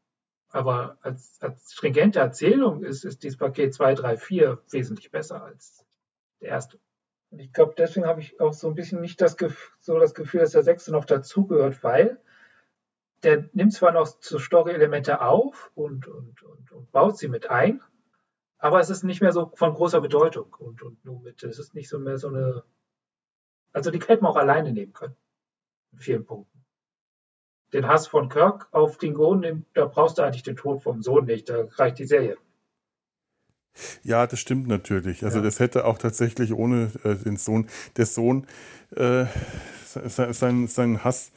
[0.49, 5.85] Aber als, als stringente Erzählung ist, ist dieses Paket 2, 3, 4 wesentlich besser als
[6.41, 6.79] der erste.
[7.29, 10.13] Und ich glaube, deswegen habe ich auch so ein bisschen nicht das Gefühl, so das
[10.13, 12.19] Gefühl, dass der sechste noch dazugehört, weil
[13.23, 17.81] der nimmt zwar noch so Story-Elemente auf und, und, und, und, baut sie mit ein,
[18.57, 21.73] aber es ist nicht mehr so von großer Bedeutung und, und nur mit, es ist
[21.73, 22.63] nicht so mehr so eine,
[23.71, 25.15] also die hätten wir auch alleine nehmen können.
[25.93, 26.50] In vielen Punkten
[27.73, 31.49] den Hass von Kirk auf Klingonen, da brauchst du eigentlich den Tod vom Sohn nicht,
[31.49, 32.37] da reicht die Serie.
[34.03, 35.23] Ja, das stimmt natürlich.
[35.23, 35.43] Also ja.
[35.43, 38.45] das hätte auch tatsächlich ohne äh, den Sohn, der Sohn,
[38.95, 39.25] äh,
[39.85, 41.31] sein, sein Hass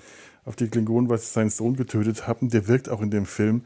[0.44, 3.64] auf die Klingonen, was seinen Sohn getötet haben, der wirkt auch in dem Film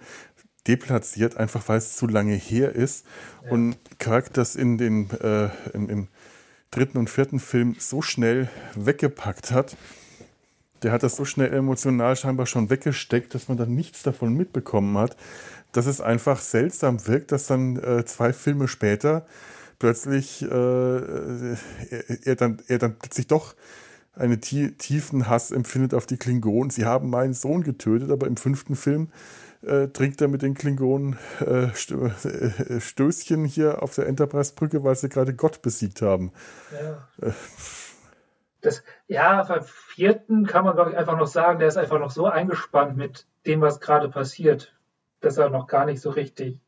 [0.66, 3.06] deplatziert, einfach weil es zu lange her ist.
[3.44, 3.52] Ja.
[3.52, 6.08] Und Kirk das in den, äh, im, im
[6.70, 9.76] dritten und vierten Film so schnell weggepackt hat,
[10.82, 14.96] der hat das so schnell emotional scheinbar schon weggesteckt, dass man dann nichts davon mitbekommen
[14.98, 15.16] hat,
[15.72, 19.26] dass es einfach seltsam wirkt, dass dann äh, zwei Filme später
[19.78, 23.54] plötzlich äh, er, dann, er dann plötzlich doch
[24.14, 26.70] einen tiefen Hass empfindet auf die Klingonen.
[26.70, 29.08] Sie haben meinen Sohn getötet, aber im fünften Film
[29.62, 35.08] äh, trinkt er mit den Klingonen äh, äh Stößchen hier auf der Enterprise-Brücke, weil sie
[35.08, 36.32] gerade Gott besiegt haben.
[36.72, 37.28] Ja.
[37.28, 37.32] Äh,
[38.60, 42.10] das, ja, beim vierten kann man, glaube ich, einfach noch sagen, der ist einfach noch
[42.10, 44.74] so eingespannt mit dem, was gerade passiert,
[45.20, 46.60] dass er noch gar nicht so richtig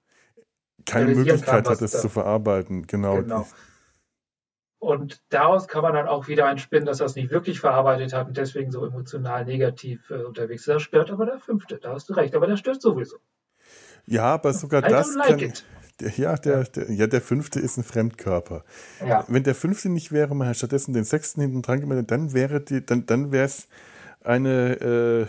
[0.86, 2.86] keine Möglichkeit kann, hat, es zu verarbeiten.
[2.86, 3.16] Genau.
[3.16, 3.46] genau.
[4.78, 8.28] Und daraus kann man dann auch wieder einspinnen, dass er es nicht wirklich verarbeitet hat
[8.28, 10.68] und deswegen so emotional negativ äh, unterwegs ist.
[10.68, 13.18] Das stört aber der fünfte, da hast du recht, aber der stört sowieso.
[14.06, 15.14] Ja, aber sogar I das.
[15.14, 15.64] Like kann, it.
[16.00, 18.64] Der, ja, der, der, ja, der fünfte ist ein Fremdkörper.
[19.06, 19.24] Ja.
[19.28, 22.60] Wenn der fünfte nicht wäre, man hat stattdessen den sechsten hinten dran gemeldet, dann wäre
[22.60, 23.68] die, dann, dann wäre es
[24.22, 25.26] eine äh,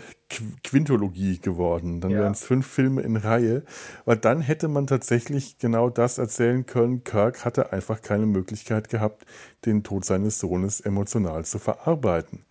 [0.64, 2.00] Quintologie geworden.
[2.00, 2.20] Dann ja.
[2.20, 3.62] wären es fünf Filme in Reihe.
[4.04, 7.02] Weil dann hätte man tatsächlich genau das erzählen können.
[7.04, 9.24] Kirk hatte einfach keine Möglichkeit gehabt,
[9.64, 12.44] den Tod seines Sohnes emotional zu verarbeiten.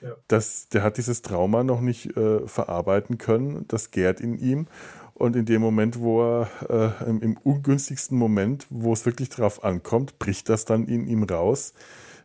[0.00, 0.10] Ja.
[0.28, 3.64] Das, der hat dieses Trauma noch nicht äh, verarbeiten können.
[3.68, 4.66] Das gärt in ihm.
[5.14, 9.62] Und in dem Moment, wo er äh, im, im, ungünstigsten Moment, wo es wirklich drauf
[9.62, 11.72] ankommt, bricht das dann in ihm raus.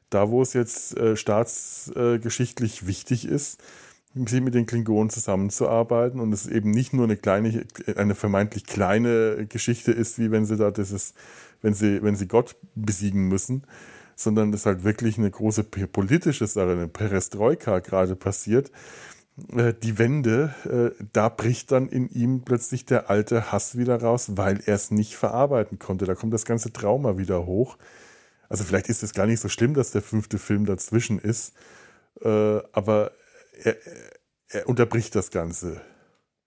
[0.09, 3.61] Da, wo es jetzt äh, staatsgeschichtlich wichtig ist,
[4.15, 7.63] sich mit den Klingonen zusammenzuarbeiten und es eben nicht nur eine kleine,
[7.95, 11.13] eine vermeintlich kleine Geschichte ist, wie wenn sie da dieses,
[11.61, 13.65] wenn sie, wenn sie Gott besiegen müssen,
[14.15, 18.71] sondern es halt wirklich eine große politische Sache, eine Perestroika gerade passiert
[19.55, 20.53] äh, die Wende,
[20.99, 24.91] äh, da bricht dann in ihm plötzlich der alte Hass wieder raus, weil er es
[24.91, 26.05] nicht verarbeiten konnte.
[26.05, 27.77] Da kommt das ganze Trauma wieder hoch.
[28.47, 31.55] Also vielleicht ist es gar nicht so schlimm, dass der fünfte Film dazwischen ist,
[32.21, 33.11] äh, aber
[33.63, 33.77] er,
[34.47, 35.81] er unterbricht das Ganze.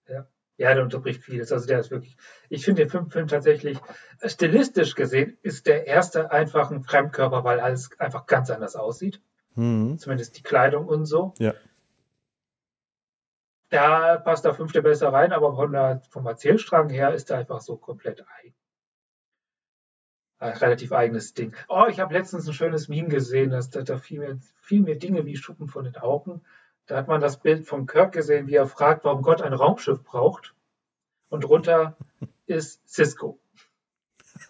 [0.07, 0.27] Ja.
[0.57, 1.51] Ja, der unterbricht vieles.
[1.51, 2.15] Also der ist wirklich,
[2.49, 3.79] ich finde den fünften Film tatsächlich,
[4.23, 9.19] stilistisch gesehen, ist der erste einfach ein Fremdkörper, weil alles einfach ganz anders aussieht.
[9.55, 9.97] Mhm.
[9.97, 11.33] Zumindest die Kleidung und so.
[11.39, 11.53] Ja
[13.73, 17.59] da passt der fünfte besser rein, aber von der, vom Erzählstrang her ist er einfach
[17.59, 18.55] so komplett eigen.
[20.37, 21.55] Ein relativ eigenes Ding.
[21.69, 24.99] Oh, ich habe letztens ein schönes Meme gesehen, dass da, da fiel, mir, fiel mir
[24.99, 26.43] Dinge wie Schuppen von den Augen.
[26.85, 30.03] Da hat man das Bild von Kirk gesehen, wie er fragt, warum Gott ein Raumschiff
[30.03, 30.53] braucht.
[31.29, 31.97] Und drunter
[32.45, 33.39] ist Cisco.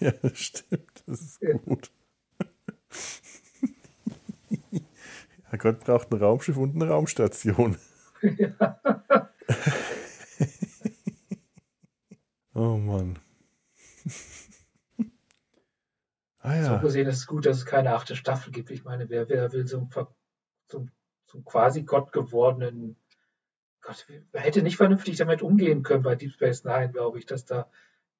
[0.00, 1.04] ja, das stimmt.
[1.06, 1.92] Das ist gut.
[5.52, 7.76] Ja, Gott braucht ein Raumschiff und eine Raumstation.
[8.22, 8.80] Ja.
[12.54, 13.18] oh Mann.
[16.40, 16.64] ah, ja.
[16.64, 18.70] So gesehen ist es gut, dass es keine achte Staffel gibt.
[18.70, 19.90] Ich meine, wer, wer will so einen,
[20.68, 20.86] so,
[21.26, 22.96] so quasi Gott gewordenen
[23.82, 27.44] Gott, wer hätte nicht vernünftig damit umgehen können bei Deep Space Nine, glaube ich, dass
[27.44, 27.68] da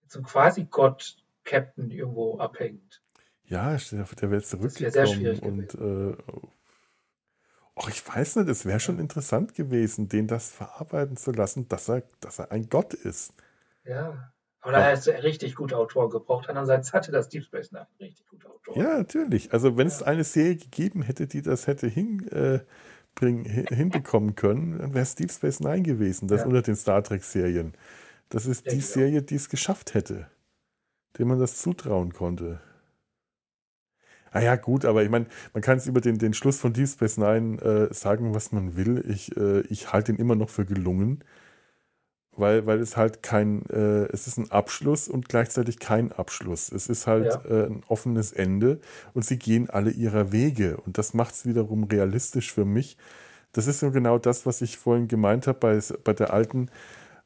[0.09, 3.01] so ein quasi Gott-Captain irgendwo abhängt.
[3.45, 6.17] Ja, der wird zurückgekommen und äh,
[7.77, 11.89] oh, ich weiß nicht, es wäre schon interessant gewesen, den das verarbeiten zu lassen, dass
[11.89, 13.35] er, dass er ein Gott ist.
[13.85, 14.33] Ja.
[14.61, 16.49] Aber da hast du richtig gute Autoren gebraucht.
[16.49, 18.79] Andererseits hatte das Deep Space Nine richtig gute Autoren.
[18.79, 19.53] Ja, natürlich.
[19.53, 19.95] Also wenn ja.
[19.95, 22.61] es eine Serie gegeben hätte, die das hätte hin, äh,
[23.17, 26.47] bring, hinbekommen können, dann wäre es Deep Space Nine gewesen, das ja.
[26.47, 27.73] unter den Star Trek-Serien.
[28.29, 30.29] Das ist die Serie, die es geschafft hätte,
[31.19, 32.61] dem man das zutrauen konnte.
[34.33, 36.89] Ah ja, gut, aber ich meine, man kann es über den, den Schluss von Deep
[36.89, 39.05] Space Nine äh, sagen, was man will.
[39.09, 41.23] Ich, äh, ich halte ihn immer noch für gelungen
[42.37, 46.73] weil, weil es halt kein, äh, es ist ein Abschluss und gleichzeitig kein Abschluss.
[46.73, 47.45] Es ist halt ja.
[47.45, 48.81] äh, ein offenes Ende
[49.15, 52.97] und sie gehen alle ihrer Wege und das macht es wiederum realistisch für mich.
[53.53, 56.71] Das ist so genau das, was ich vorhin gemeint habe bei, bei der alten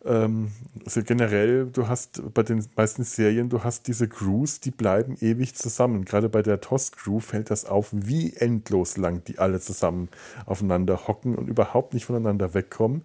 [0.07, 0.53] ähm,
[0.85, 5.55] also generell, du hast bei den meisten Serien, du hast diese Crews, die bleiben ewig
[5.55, 6.05] zusammen.
[6.05, 10.09] Gerade bei der TOS-Crew fällt das auf, wie endlos lang die alle zusammen
[10.47, 13.05] aufeinander hocken und überhaupt nicht voneinander wegkommen.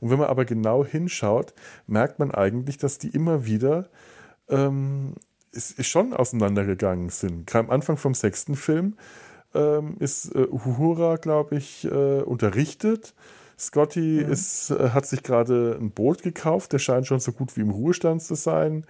[0.00, 1.54] Und wenn man aber genau hinschaut,
[1.86, 3.88] merkt man eigentlich, dass die immer wieder
[4.48, 5.14] ähm,
[5.52, 7.54] ist, schon auseinandergegangen sind.
[7.54, 8.96] Am Anfang vom sechsten Film
[9.54, 13.14] ähm, ist äh, Uhura, glaube ich, äh, unterrichtet
[13.62, 14.32] Scotty mhm.
[14.32, 17.70] ist, äh, hat sich gerade ein Boot gekauft, der scheint schon so gut wie im
[17.70, 18.84] Ruhestand zu sein.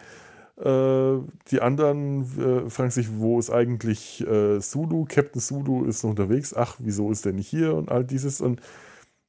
[0.58, 1.18] Äh,
[1.50, 5.06] die anderen äh, fragen sich, wo ist eigentlich äh, Sulu?
[5.08, 6.54] Captain Sulu ist noch unterwegs.
[6.54, 7.74] Ach, wieso ist der nicht hier?
[7.74, 8.40] Und all dieses.
[8.40, 8.60] Und,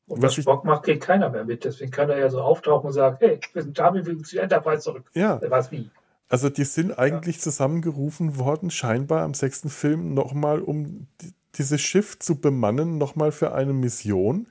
[0.08, 1.64] und was, Spock macht, kriegt keiner mehr mit.
[1.64, 4.40] Deswegen kann er ja so auftauchen und sagen, hey, wir sind da, wir will zu
[4.40, 5.06] Enterprise zurück.
[5.14, 5.40] Ja.
[5.50, 5.90] Was wie?
[6.30, 7.44] Also die sind eigentlich ja.
[7.44, 11.08] zusammengerufen worden, scheinbar am sechsten Film nochmal, um
[11.58, 14.48] dieses Schiff zu bemannen, nochmal für eine Mission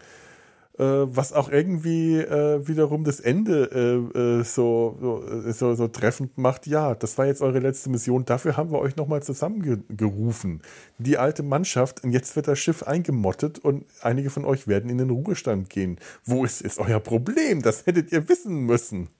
[0.79, 6.67] was auch irgendwie äh, wiederum das Ende äh, äh so, so, so, so, treffend macht.
[6.67, 8.25] Ja, das war jetzt eure letzte Mission.
[8.25, 10.63] Dafür haben wir euch nochmal zusammengerufen.
[10.99, 12.03] Die alte Mannschaft.
[12.05, 15.99] Und jetzt wird das Schiff eingemottet und einige von euch werden in den Ruhestand gehen.
[16.25, 17.61] Wo ist, ist euer Problem?
[17.63, 19.11] Das hättet ihr wissen müssen.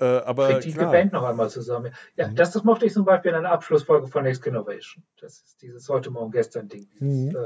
[0.00, 0.72] Äh, aber Kriegt die.
[0.72, 1.92] Band noch einmal zusammen.
[2.16, 2.34] Ja, mhm.
[2.34, 5.04] das, das mochte ich zum Beispiel in einer Abschlussfolge von Next Generation.
[5.20, 6.88] Das ist dieses heute, morgen, gestern Ding.
[6.94, 7.36] Dieses, mhm.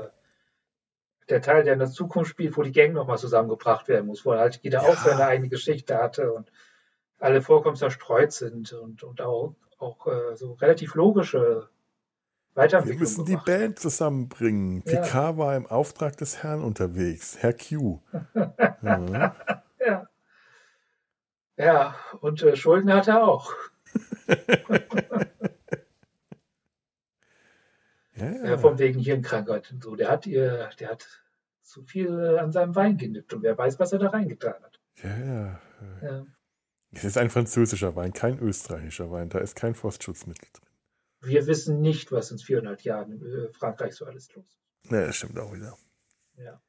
[1.28, 4.34] Der Teil, der in der Zukunft spielt, wo die Gang nochmal zusammengebracht werden muss, wo
[4.34, 4.88] halt jeder ja.
[4.88, 6.50] auch seine eigene Geschichte hatte und
[7.18, 11.68] alle vollkommen zerstreut sind und, und auch, auch äh, so relativ logische
[12.54, 13.00] Weiterentwicklung.
[13.00, 14.82] Wir müssen die Band zusammenbringen.
[14.86, 15.00] Ja.
[15.00, 18.00] Picard war im Auftrag des Herrn unterwegs, Herr Q.
[18.82, 19.34] ja.
[19.80, 20.08] ja.
[21.56, 21.94] ja.
[22.20, 23.52] und äh, Schulden hat er auch.
[28.18, 28.58] Ja, ja.
[28.58, 29.94] von wegen Hirnkrankheit und so.
[29.94, 31.06] Der hat ihr, der hat
[31.62, 34.80] zu viel an seinem Wein genippt und wer weiß, was er da reingetan hat.
[35.02, 35.60] Ja, ja.
[36.02, 36.26] ja.
[36.90, 39.28] Es ist ein französischer Wein, kein österreichischer Wein.
[39.28, 40.66] Da ist kein Frostschutzmittel drin.
[41.20, 44.90] Wir wissen nicht, was in 400 Jahren in äh, Frankreich so alles los ist.
[44.90, 45.76] Ja, das stimmt auch wieder.
[46.36, 46.60] Ja.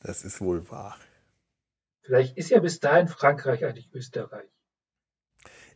[0.00, 0.98] Das ist wohl wahr.
[2.02, 4.48] Vielleicht ist ja bis dahin Frankreich eigentlich Österreich.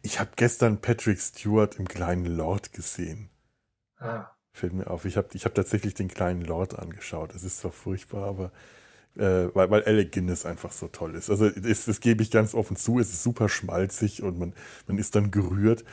[0.02, 3.30] Ich habe gestern Patrick Stewart im kleinen Lord gesehen.
[3.96, 5.04] Ah fällt mir auf.
[5.04, 7.34] Ich habe ich hab tatsächlich den kleinen Lord angeschaut.
[7.34, 8.52] Es ist zwar furchtbar, aber
[9.16, 11.28] äh, weil, weil Alec Guinness einfach so toll ist.
[11.28, 13.00] Also das, das gebe ich ganz offen zu.
[13.00, 14.54] Es ist super schmalzig und man,
[14.86, 15.84] man ist dann gerührt.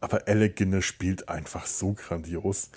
[0.00, 2.70] Aber Alec Guinness spielt einfach so grandios.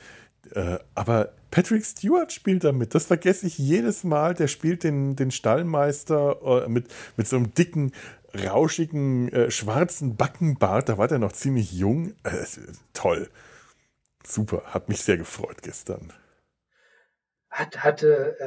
[0.51, 2.95] Äh, aber Patrick Stewart spielt damit.
[2.95, 4.35] Das vergesse ich jedes Mal.
[4.35, 7.91] Der spielt den, den Stallmeister äh, mit, mit so einem dicken,
[8.33, 10.87] rauschigen, äh, schwarzen Backenbart.
[10.87, 12.13] Da war der noch ziemlich jung.
[12.23, 12.45] Äh,
[12.93, 13.29] toll.
[14.25, 16.11] Super, hat mich sehr gefreut gestern.
[17.49, 18.37] Hat, hatte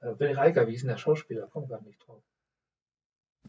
[0.00, 1.46] äh, äh Bill Reiger, wie ist denn der Schauspieler?
[1.46, 2.22] Kommt gar nicht drauf.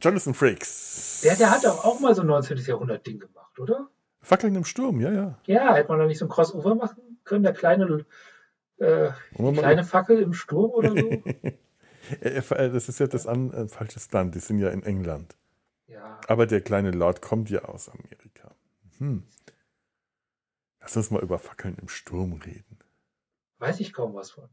[0.02, 1.22] Jonathan Frakes.
[1.24, 2.58] Der, der hat auch, auch mal so ein 19.
[2.58, 3.90] Jahrhundert-Ding gemacht, oder?
[4.22, 5.38] Fackeln im Sturm, ja, ja.
[5.46, 8.06] Ja, hätte man da nicht so ein Crossover machen können, der kleine,
[8.78, 11.24] äh, kleine Fackel im Sturm oder so?
[12.50, 15.36] das ist ja das an, äh, falsches Land, die sind ja in England.
[15.88, 16.20] Ja.
[16.28, 18.56] Aber der kleine Lord kommt ja aus Amerika.
[19.00, 19.24] Hm.
[20.82, 22.80] Lass uns mal über Fackeln im Sturm reden.
[23.60, 24.50] Weiß ich kaum was von.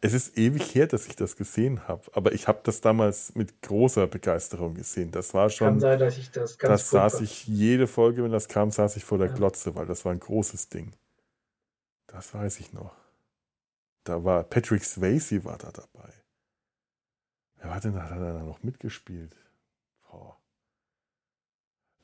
[0.00, 3.62] Es ist ewig her, dass ich das gesehen habe, aber ich habe das damals mit
[3.62, 5.10] großer Begeisterung gesehen.
[5.10, 5.68] Das war schon.
[5.68, 8.96] Kann sein, dass ich das ganz Das saß ich jede Folge, wenn das kam, saß
[8.96, 9.34] ich vor der ja.
[9.34, 10.94] Glotze, weil das war ein großes Ding.
[12.06, 12.94] Das weiß ich noch.
[14.04, 16.12] Da war Patrick Swayze war da dabei.
[17.56, 19.34] Wer hat denn da, hat da noch mitgespielt?
[20.08, 20.38] Boah.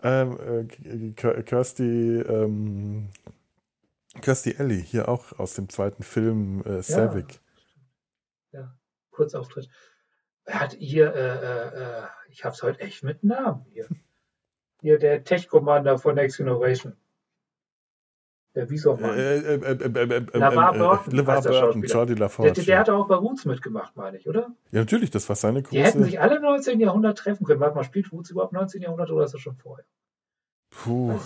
[0.02, 3.08] Ähm, äh, Kirsty, ähm,
[4.20, 7.40] Kirsty Ellie, hier auch aus dem zweiten Film äh, Savick.
[8.52, 8.60] Ja.
[8.60, 8.74] ja,
[9.10, 9.68] Kurzauftritt.
[10.44, 13.86] Er hat hier, äh, äh, äh ich hab's heute echt mit Namen hier.
[14.80, 16.96] Hier der Tech-Commander von Next Generation.
[18.54, 19.14] Der Wieso-Mann.
[19.16, 21.14] Äh, äh, äh, äh, äh LaVar Burton.
[21.14, 22.52] LaVar Burton, Jordi LaForge.
[22.52, 24.54] Der, der hat auch bei Roots mitgemacht, meine ich, oder?
[24.70, 25.74] Ja, natürlich, das war seine große...
[25.74, 26.78] Die hätten sich alle 19.
[26.78, 27.60] Jahrhundert treffen können.
[27.60, 28.82] Warte mal, spielt Roots überhaupt 19.
[28.82, 29.86] Jahrhundert oder ist das schon vorher?
[30.70, 31.18] Puh.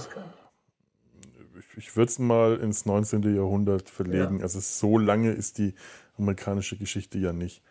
[1.58, 3.34] Ich, ich würde es mal ins 19.
[3.34, 4.38] Jahrhundert verlegen.
[4.38, 4.42] Ja.
[4.44, 5.74] Also so lange ist die
[6.18, 7.62] amerikanische Geschichte ja nicht.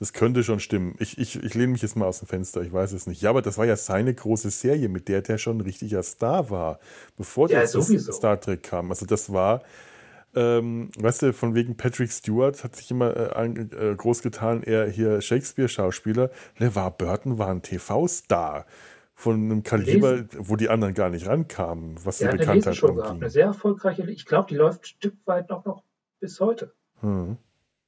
[0.00, 0.94] Das könnte schon stimmen.
[0.98, 3.20] Ich, ich, ich lehne mich jetzt mal aus dem Fenster, ich weiß es nicht.
[3.20, 6.48] Ja, aber das war ja seine große Serie, mit der der schon ein richtiger Star
[6.48, 6.80] war,
[7.18, 8.90] bevor ja, der zu Star Trek kam.
[8.90, 9.62] Also das war,
[10.34, 14.88] ähm, weißt du, von wegen Patrick Stewart hat sich immer äh, äh, groß getan, er
[14.88, 16.30] hier Shakespeare-Schauspieler.
[16.56, 18.64] LeVar Burton war ein TV-Star
[19.12, 22.80] von einem Kaliber, wo die anderen gar nicht rankamen, was die Bekanntheit.
[22.80, 25.84] Gehabt, eine sehr erfolgreiche, ich glaube, die läuft ein Stück weit noch, noch
[26.20, 26.72] bis heute.
[27.00, 27.36] Hm.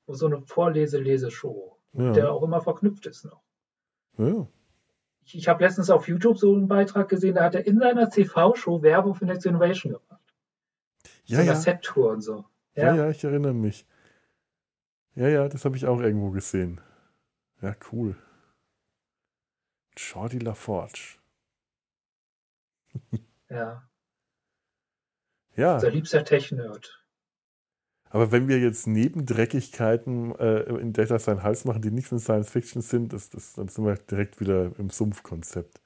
[0.08, 2.12] So eine Vorlese-Leseshow ja.
[2.12, 3.42] der auch immer verknüpft ist noch.
[4.18, 4.46] Ja.
[5.24, 8.08] Ich, ich habe letztens auf YouTube so einen Beitrag gesehen, da hat er in seiner
[8.10, 10.34] TV-Show Werbung für Next Innovation gemacht.
[11.24, 11.54] Ja, so ja.
[11.54, 12.44] Set-Tour und so.
[12.74, 12.86] Ja.
[12.86, 13.86] ja, ja, ich erinnere mich.
[15.14, 16.80] Ja, ja, das habe ich auch irgendwo gesehen.
[17.60, 18.16] Ja, cool.
[19.96, 21.18] Jordi LaForge.
[23.48, 23.86] ja.
[25.54, 25.74] Ja.
[25.74, 27.01] Unser liebster Tech-Nerd.
[28.12, 32.18] Aber wenn wir jetzt neben Dreckigkeiten äh, in Data seinen Hals machen, die nicht von
[32.18, 35.80] Science Fiction sind, das, das, dann sind wir direkt wieder im Sumpfkonzept.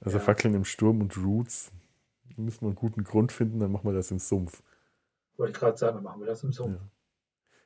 [0.00, 0.24] Also ja.
[0.24, 1.70] Fackeln im Sturm und Roots.
[2.34, 4.62] Da müssen wir einen guten Grund finden, dann machen wir das im Sumpf.
[5.36, 6.80] Wollte ich gerade sagen, dann machen wir das im Sumpf.
[6.80, 6.88] Ja.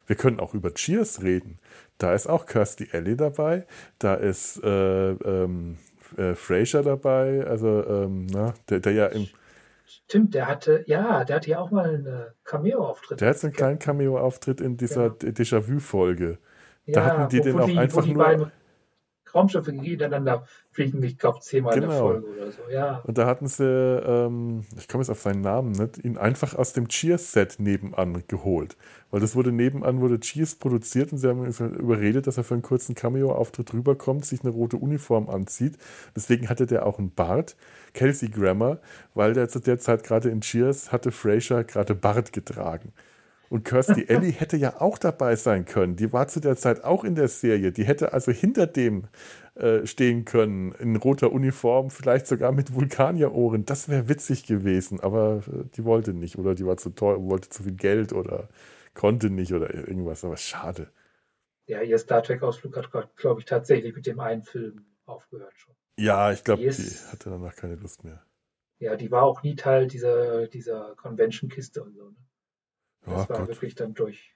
[0.09, 1.61] Wir können auch über Cheers reden.
[1.99, 3.65] Da ist auch Kirsty Alley dabei.
[4.01, 5.79] Da ist äh, ähm,
[6.17, 7.47] äh, Fraser dabei.
[7.47, 9.29] Also, ähm, na, der, der ja im
[9.87, 13.21] Stimmt, der hatte, ja, der hatte ja auch mal einen Cameo-Auftritt.
[13.21, 15.31] Der hat einen kleinen Cameo-Auftritt in dieser ja.
[15.31, 16.39] Déjà-vu-Folge.
[16.87, 18.51] Da ja, hatten die den auch die, einfach nur.
[19.37, 21.87] Raumschiffe gegeneinander fliegen, ich glaube, zehnmal genau.
[21.87, 22.27] in der genau.
[22.27, 22.73] Folge oder so.
[22.73, 23.03] Ja.
[23.05, 26.73] Und da hatten sie, ähm, ich komme jetzt auf seinen Namen nicht, ihn einfach aus
[26.73, 28.77] dem Cheers-Set nebenan geholt.
[29.11, 32.63] Weil das wurde nebenan, wurde Cheers produziert und sie haben überredet, dass er für einen
[32.63, 35.79] kurzen Cameo-Auftritt rüberkommt, sich eine rote Uniform anzieht.
[36.15, 37.57] Deswegen hatte der auch einen Bart.
[37.95, 38.79] Kelsey Grammer,
[39.15, 42.93] weil der zu der Zeit gerade in Cheers hatte Fraser gerade Bart getragen.
[43.49, 45.97] Und Kirsty Ellie hätte ja auch dabei sein können.
[45.97, 47.73] Die war zu der Zeit auch in der Serie.
[47.73, 49.05] Die hätte also hinter dem
[49.55, 53.65] äh, stehen können, in roter Uniform, vielleicht sogar mit Vulkanierohren.
[53.65, 57.49] Das wäre witzig gewesen, aber äh, die wollte nicht oder die war zu teuer, wollte
[57.49, 58.49] zu viel Geld oder
[58.95, 60.25] konnte nicht oder irgendwas.
[60.25, 60.91] Aber schade.
[61.67, 65.75] Ja, ihr Star Trek-Ausflug hat, glaube ich, tatsächlich mit dem einen Film aufgehört schon.
[65.99, 68.23] Ja, ich glaube, die, die hatte danach keine Lust mehr.
[68.79, 72.11] Ja, die war auch nie Teil dieser, dieser Convention-Kiste und so.
[72.11, 72.17] Ne?
[73.07, 73.49] Das oh, war Gott.
[73.49, 74.35] wirklich dann durch.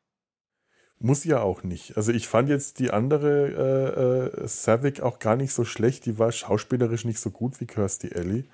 [0.98, 1.96] Muss ja auch nicht.
[1.96, 6.04] Also ich fand jetzt die andere äh, äh, Savick auch gar nicht so schlecht.
[6.04, 8.44] Die war schauspielerisch nicht so gut wie Kirsty Ellie.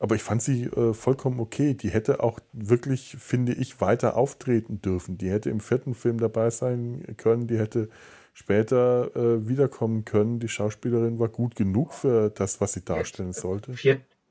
[0.00, 1.74] Aber ich fand sie äh, vollkommen okay.
[1.74, 5.18] Die hätte auch wirklich, finde ich, weiter auftreten dürfen.
[5.18, 7.46] Die hätte im vierten Film dabei sein können.
[7.46, 7.88] Die hätte
[8.32, 10.40] später äh, wiederkommen können.
[10.40, 13.76] Die Schauspielerin war gut genug für das, was sie darstellen sollte.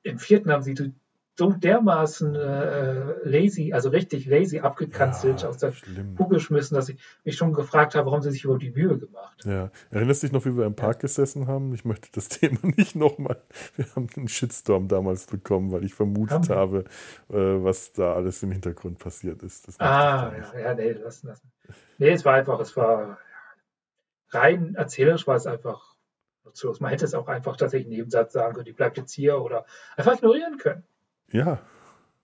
[0.03, 0.73] Im vierten haben sie
[1.41, 6.15] so dermaßen äh, lazy, also richtig lazy abgekanzelt, ja, aus der schlimm.
[6.15, 9.43] Kuh geschmissen, dass ich mich schon gefragt habe, warum sie sich überhaupt die Mühe gemacht
[9.43, 9.51] haben.
[9.51, 11.73] Ja, erinnerst du dich noch, wie wir im Park gesessen haben?
[11.73, 13.41] Ich möchte das Thema nicht nochmal.
[13.75, 16.83] Wir haben einen Shitstorm damals bekommen, weil ich vermutet haben habe,
[17.29, 19.81] äh, was da alles im Hintergrund passiert ist.
[19.81, 21.51] Ah, ja, ja, nee, lassen, lassen.
[21.97, 23.17] Nee, es war einfach, es war
[24.29, 25.95] rein erzählerisch war es einfach
[26.45, 26.81] nutzlos.
[26.81, 29.65] Man hätte es auch einfach tatsächlich einen Nebensatz sagen können, die bleibt jetzt hier oder
[29.97, 30.83] einfach ignorieren können.
[31.31, 31.61] Ja.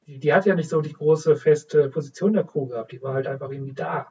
[0.06, 3.14] Die, die, hat ja nicht so die große feste Position der Crew gehabt, die war
[3.14, 4.08] halt einfach irgendwie da.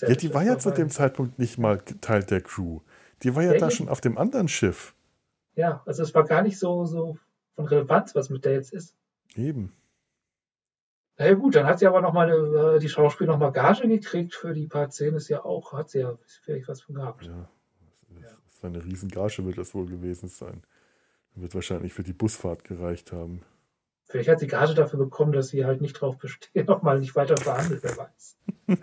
[0.00, 2.80] Ja, die war ja zu dem Zeitpunkt nicht mal Teil der Crew.
[3.22, 4.94] Die war ja da schon auf dem anderen Schiff.
[5.54, 7.18] Ja, also es war gar nicht so, so
[7.54, 8.96] von Relevanz, was mit der jetzt ist.
[9.36, 9.72] Eben.
[11.18, 14.54] Na ja, gut, dann hat sie aber nochmal äh, die Schauspielerin nochmal Gage gekriegt für
[14.54, 17.26] die paar Szenen, ist ja auch, hat sie ja vielleicht was von gehabt.
[17.26, 17.48] Ja,
[18.20, 20.62] das ist eine Riesengage wird das wohl gewesen sein.
[21.34, 23.42] Wird wahrscheinlich für die Busfahrt gereicht haben.
[24.12, 27.34] Vielleicht hat sie Gage dafür bekommen, dass sie halt nicht drauf besteht, nochmal nicht weiter
[27.34, 28.38] verhandelt, wer weiß.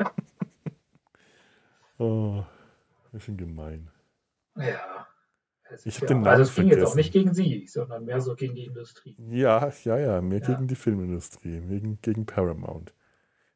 [2.00, 2.44] oh,
[3.12, 3.92] bisschen gemein.
[4.56, 5.08] Ja.
[5.86, 6.80] Ich habe ja, den Namen Also es ging vergessen.
[6.80, 9.16] jetzt auch nicht gegen sie, sondern mehr so gegen die Industrie.
[9.30, 10.48] Ja, ja, ja, mehr ja.
[10.48, 12.96] gegen die Filmindustrie, gegen, gegen Paramount.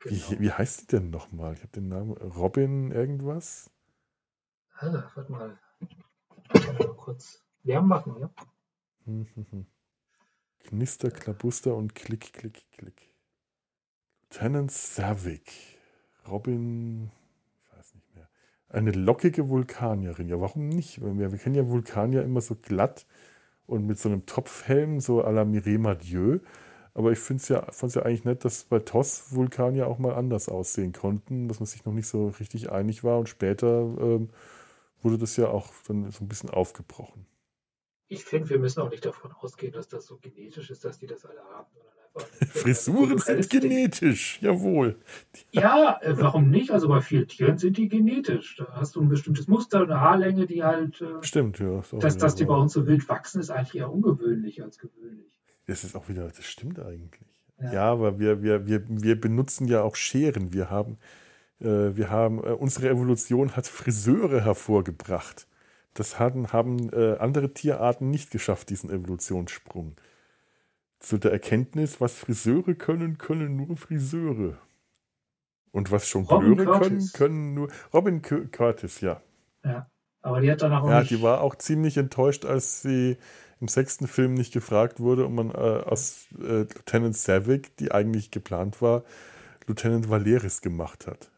[0.01, 0.15] Genau.
[0.29, 1.55] Wie, wie heißt die denn nochmal?
[1.55, 3.71] Ich habe den Namen Robin irgendwas?
[4.75, 5.57] Ah, warte mal.
[6.53, 8.29] mal kurz Lärm machen, ja?
[10.63, 13.09] Knister, Klabuster und Klick, Klick, Klick.
[14.31, 15.51] Lieutenant Savick.
[16.27, 17.11] Robin
[18.73, 20.27] eine lockige Vulkanierin.
[20.27, 20.99] Ja, warum nicht?
[21.01, 23.05] Wir, wir kennen ja Vulkanier immer so glatt
[23.67, 26.39] und mit so einem Topfhelm, so à la Mireille Dieu.
[26.95, 30.49] Aber ich finde es ja, ja eigentlich nett, dass bei TOS Vulkanier auch mal anders
[30.49, 33.19] aussehen konnten, dass man sich noch nicht so richtig einig war.
[33.19, 34.29] Und später ähm,
[35.01, 37.25] wurde das ja auch dann so ein bisschen aufgebrochen.
[38.07, 41.07] Ich finde, wir müssen auch nicht davon ausgehen, dass das so genetisch ist, dass die
[41.07, 41.67] das alle haben,
[42.47, 44.97] Frisuren sind genetisch, jawohl.
[45.51, 46.71] Ja, äh, warum nicht?
[46.71, 48.57] Also bei vielen Tieren sind die genetisch.
[48.57, 51.01] Da hast du ein bestimmtes Muster, eine Haarlänge, die halt.
[51.01, 51.81] Äh, Stimmt, ja.
[51.99, 55.25] Dass, dass die bei uns so wild wachsen, ist eigentlich eher ungewöhnlich als gewöhnlich.
[55.65, 57.25] Das ist auch wieder, das stimmt eigentlich.
[57.59, 60.53] Ja, ja aber wir, wir, wir, wir benutzen ja auch Scheren.
[60.53, 60.97] Wir haben,
[61.61, 65.47] äh, wir haben, äh, unsere Evolution hat Friseure hervorgebracht.
[65.93, 69.95] Das haben, haben äh, andere Tierarten nicht geschafft, diesen Evolutionssprung
[70.99, 74.57] zu der Erkenntnis, was Friseure können, können nur Friseure.
[75.71, 77.69] Und was Jongleure können, können nur.
[77.93, 79.21] Robin Curtis, ja.
[79.65, 79.89] Ja,
[80.21, 80.87] aber die hat dann auch.
[80.87, 83.17] Ja, die war auch ziemlich enttäuscht, als sie
[83.59, 88.29] im sechsten Film nicht gefragt wurde und man äh, aus äh, Lieutenant Savick, die eigentlich
[88.29, 89.03] geplant war,
[89.67, 91.31] Lieutenant Valeris gemacht hat.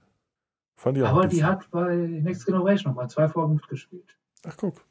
[0.75, 4.14] Fand ich aber die hat bei Next Generation nochmal zwei Folgen mitgespielt.
[4.45, 4.85] Ach, guck.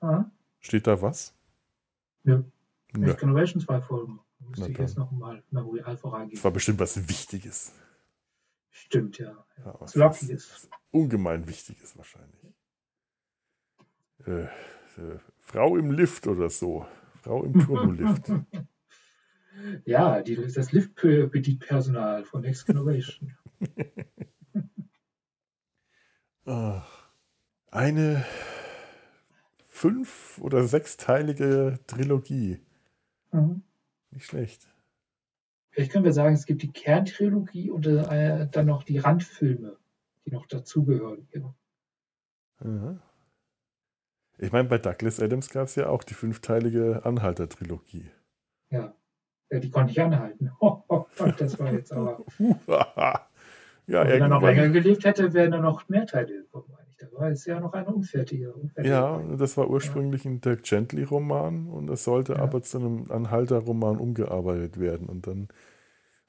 [0.00, 0.30] Aha.
[0.60, 1.34] Steht da was?
[2.24, 2.42] Ja.
[2.92, 4.20] Next Generation zwei Folgen.
[4.38, 6.36] Müsste ich jetzt nochmal Memorial vorangehen.
[6.36, 7.72] Das war bestimmt was Wichtiges.
[8.70, 9.44] Stimmt, ja.
[9.64, 10.68] ja was Lockiges.
[10.90, 12.54] Ungemein Wichtiges wahrscheinlich.
[14.26, 16.86] Äh, äh, Frau im Lift oder so.
[17.22, 18.30] Frau im Turbolift.
[19.86, 23.36] ja, die, das Lift-Personal von Next Generation.
[27.74, 28.24] Eine
[29.84, 32.58] fünf- oder sechsteilige Trilogie.
[33.32, 33.62] Mhm.
[34.12, 34.66] Nicht schlecht.
[35.70, 39.76] Vielleicht können wir sagen, es gibt die Kerntrilogie und äh, dann noch die Randfilme,
[40.24, 41.28] die noch dazugehören.
[41.32, 41.54] Genau.
[42.64, 42.96] Ja.
[44.38, 48.10] Ich meine, bei Douglas Adams gab es ja auch die fünfteilige Anhalter-Trilogie.
[48.70, 48.94] Ja.
[49.50, 50.50] ja, die konnte ich anhalten.
[50.60, 51.06] Oh, oh,
[51.36, 52.24] das war jetzt aber.
[53.86, 56.74] ja, wenn er noch länger gelebt hätte, wären da noch mehr Teile gekommen.
[56.98, 58.54] Da war es ja noch ein unfertiger.
[58.54, 60.30] unfertiger ja, das war ursprünglich ja.
[60.30, 62.38] ein Dirk Gently-Roman und es sollte ja.
[62.40, 65.48] aber zu einem Anhalter-Roman umgearbeitet werden und dann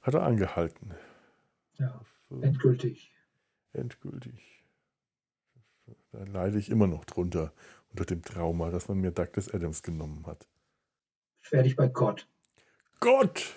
[0.02, 0.94] hat er angehalten.
[1.78, 2.42] Ja, so.
[2.42, 3.14] endgültig.
[3.74, 4.64] Endgültig.
[6.12, 7.52] Da leide ich immer noch drunter,
[7.90, 10.48] unter dem Trauma, dass man mir Douglas Adams genommen hat.
[11.42, 12.28] Beschwer dich bei Gott.
[13.00, 13.54] Gott!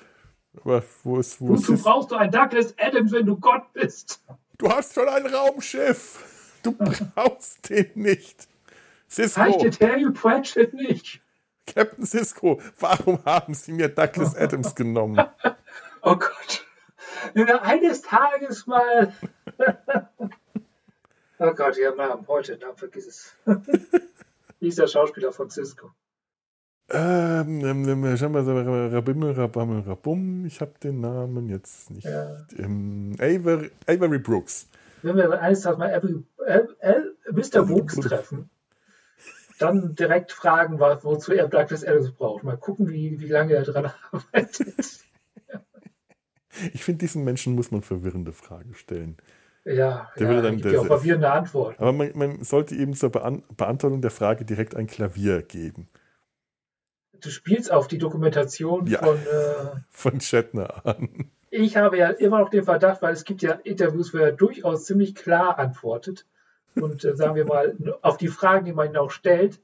[0.54, 4.22] Aber wo ist, wo Wozu brauchst du ein Douglas Adams, wenn du Gott bist?
[4.58, 6.37] Du hast schon ein Raumschiff!
[6.68, 8.48] Du brauchst den nicht.
[9.08, 9.58] Cisco.
[9.58, 11.20] Der Terry Pratchett nicht?
[11.66, 15.24] Captain Cisco, warum haben Sie mir Douglas Adams genommen?
[16.02, 16.64] Oh Gott.
[17.34, 19.12] Eines Tages mal.
[21.38, 23.34] oh Gott, ja, Namen heute, Namen vergiss es.
[24.60, 25.90] Wie ist der Schauspieler von Cisco?
[26.90, 30.46] Ähm, ähm, ähm schauen wir mal, Rabimmel, Rabammel, Rabum.
[30.46, 32.06] Ich habe den Namen jetzt nicht.
[32.06, 32.46] Ja.
[32.56, 34.68] Ähm, Avery, Avery Brooks
[35.02, 36.24] wenn wir eines Tages mal Avery,
[37.30, 37.68] Mr.
[37.68, 38.50] Wooks treffen,
[39.58, 42.44] dann direkt fragen, wozu er Douglas Adams braucht.
[42.44, 44.74] Mal gucken, wie, wie lange er daran arbeitet.
[46.72, 49.16] Ich finde, diesen Menschen muss man verwirrende Fragen stellen.
[49.64, 51.80] Ja, der ja, dann, der, auch verwirrende Antworten.
[51.80, 55.86] Aber man, man, sollte eben zur Beantwortung der Frage direkt ein Klavier geben.
[57.20, 62.40] Du spielst auf die Dokumentation ja, von, äh, von Shatner an ich habe ja immer
[62.40, 66.26] noch den Verdacht, weil es gibt ja Interviews, wo er durchaus ziemlich klar antwortet.
[66.74, 69.60] Und äh, sagen wir mal auf die Fragen, die man ihn auch stellt,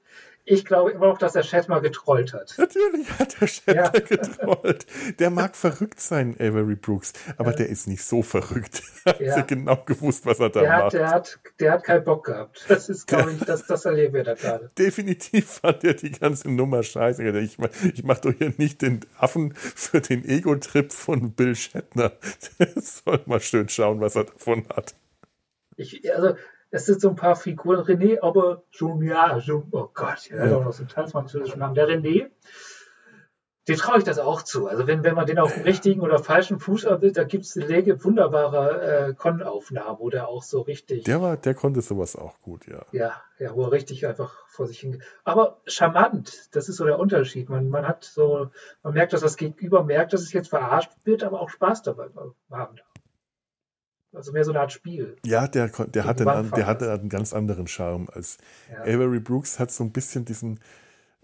[0.47, 2.55] ich glaube immer noch, dass der Chat mal getrollt hat.
[2.59, 3.89] Natürlich hat der Chat ja.
[4.17, 4.87] getrollt.
[5.19, 7.57] Der mag verrückt sein, Avery Brooks, aber ja.
[7.57, 8.83] der ist nicht so verrückt.
[9.05, 9.41] Hat ja.
[9.43, 10.85] genau gewusst, was er da der macht.
[10.85, 12.65] Hat, der, hat, der hat keinen Bock gehabt.
[12.69, 14.71] Das ist, glaube ich, das, das erleben wir da gerade.
[14.79, 17.23] Definitiv fand er die ganze Nummer scheiße.
[17.41, 17.59] Ich,
[17.93, 22.13] ich mache doch hier nicht den Affen für den Ego-Trip von Bill Shatner.
[22.59, 24.95] Der soll mal schön schauen, was er davon hat.
[25.77, 26.37] Ich, also,
[26.75, 27.85] es sind so ein paar Figuren.
[27.85, 30.45] René, aber schon, ja, schon, oh Gott, der ja.
[30.45, 31.77] hat auch noch so einen französischen Namen.
[31.77, 32.31] Der René,
[33.69, 34.67] dem traue ich das auch zu.
[34.67, 37.57] Also wenn, wenn man den auf dem richtigen oder falschen Fuß erwischt, da gibt es
[37.57, 41.05] eine wunderbare äh, Con-Aufnahmen, wo der auch so richtig.
[41.05, 42.85] Der war, der konnte sowas auch gut, ja.
[42.91, 45.01] Ja, ja, wo er richtig einfach vor sich hin.
[45.23, 47.51] Aber charmant, das ist so der Unterschied.
[47.51, 48.51] Man, man hat so,
[48.83, 52.09] man merkt, dass das Gegenüber merkt, dass es jetzt verarscht wird, aber auch Spaß dabei
[52.51, 52.94] haben darf.
[54.15, 55.17] Also mehr so eine Art Spiel.
[55.25, 58.39] Ja, der, der, hatte, einen, der hatte einen ganz anderen Charme als
[58.71, 58.83] ja.
[58.83, 60.61] Avery Brooks hat so ein bisschen diesen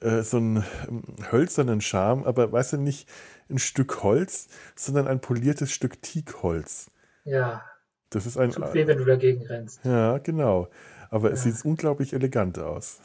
[0.01, 3.09] äh, so einen ähm, hölzernen Charme, aber weißt du nicht
[3.49, 6.91] ein Stück Holz, sondern ein poliertes Stück Teakholz.
[7.25, 7.63] Ja.
[8.11, 8.51] Das ist ein.
[8.51, 9.85] Tut weh, wenn du dagegen rennst.
[9.85, 10.69] Ja, genau.
[11.11, 11.35] Aber ja.
[11.35, 13.01] es sieht unglaublich elegant aus.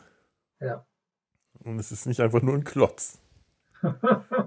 [0.60, 0.86] Ja.
[1.64, 3.20] Und es ist nicht einfach nur ein Klotz.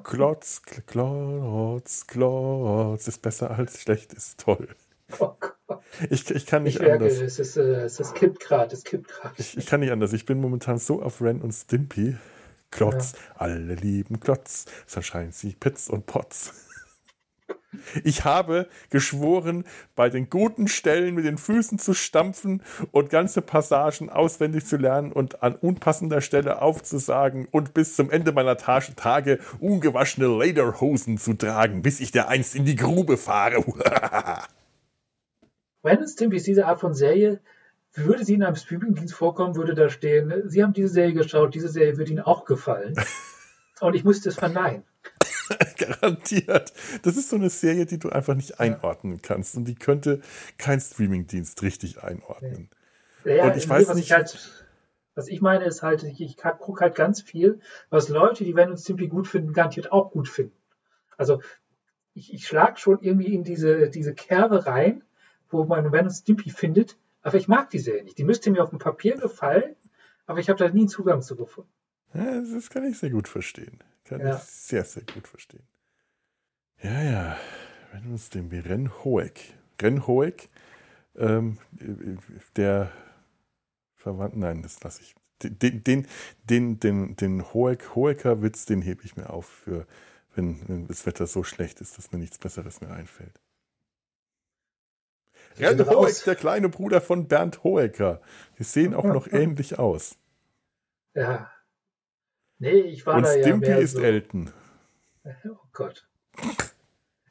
[0.03, 4.69] Klotz, Klotz, Klotz ist besser als schlecht, ist toll.
[5.19, 5.33] Oh.
[6.11, 7.21] Ich, ich kann nicht ich merke, anders.
[7.21, 9.35] Es, ist, äh, es kippt gerade, es kippt gerade.
[9.39, 10.13] Ich, ich kann nicht anders.
[10.13, 12.17] Ich bin momentan so auf Ren und Stimpy.
[12.71, 13.19] Klotz, ja.
[13.37, 14.67] alle lieben Klotz,
[15.01, 16.53] scheint sie Pitz und Potz.
[18.03, 24.09] Ich habe geschworen, bei den guten Stellen mit den Füßen zu stampfen und ganze Passagen
[24.09, 30.27] auswendig zu lernen und an unpassender Stelle aufzusagen und bis zum Ende meiner Tage ungewaschene
[30.27, 33.63] Lederhosen zu tragen, bis ich der einst in die Grube fahre.
[35.97, 37.41] Und Stimpy ist diese Art von Serie,
[37.95, 41.69] würde sie in einem Streamingdienst vorkommen, würde da stehen, Sie haben diese Serie geschaut, diese
[41.69, 42.95] Serie wird Ihnen auch gefallen.
[43.81, 44.85] Und ich musste es verneinen.
[45.79, 46.73] Garantiert.
[47.03, 49.57] Das ist so eine Serie, die du einfach nicht einordnen kannst.
[49.57, 50.21] Und die könnte
[50.59, 52.69] kein Streamingdienst richtig einordnen.
[53.25, 54.07] Ja, und ich weiß was nicht.
[54.07, 54.65] Ich halt,
[55.15, 57.61] was ich meine, ist halt, ich, ich gucke halt ganz viel,
[57.91, 60.57] was Leute, die wenn uns Simply gut finden, garantiert auch gut finden.
[61.17, 61.41] Also
[62.15, 65.03] ich, ich schlage schon irgendwie in diese, diese Kerbe rein,
[65.51, 68.19] wo man und Stimpy findet, aber ich mag die Serie nicht.
[68.19, 69.77] Die müsste mir auf dem Papier gefallen,
[70.27, 71.71] aber ich habe da nie einen Zugang zu gefunden.
[72.15, 73.79] Ja, das kann ich sehr gut verstehen.
[74.05, 74.37] Kann ja.
[74.37, 75.67] ich sehr, sehr gut verstehen.
[76.83, 77.37] Ja, ja.
[77.93, 79.35] Wenn uns den Ren Hoek.
[79.81, 80.49] Ren Hoek,
[81.17, 81.59] ähm,
[82.57, 82.91] der
[83.95, 85.15] Verwandten, nein, das lasse ich.
[85.43, 86.07] Den, den,
[86.49, 89.87] den, den, den Hoek, Hoeker Witz, den hebe ich mir auf für,
[90.35, 93.41] wenn, wenn das Wetter so schlecht ist, dass mir nichts Besseres mehr einfällt.
[95.61, 98.21] Ren Hoek, der kleine Bruder von Bernd Hoeker.
[98.59, 100.17] Die sehen auch noch ähnlich aus.
[101.15, 101.51] Ja.
[102.59, 104.03] Nee, ich war Und da Stimpy ja ist so.
[104.03, 104.51] Elton.
[105.45, 106.09] Oh Gott.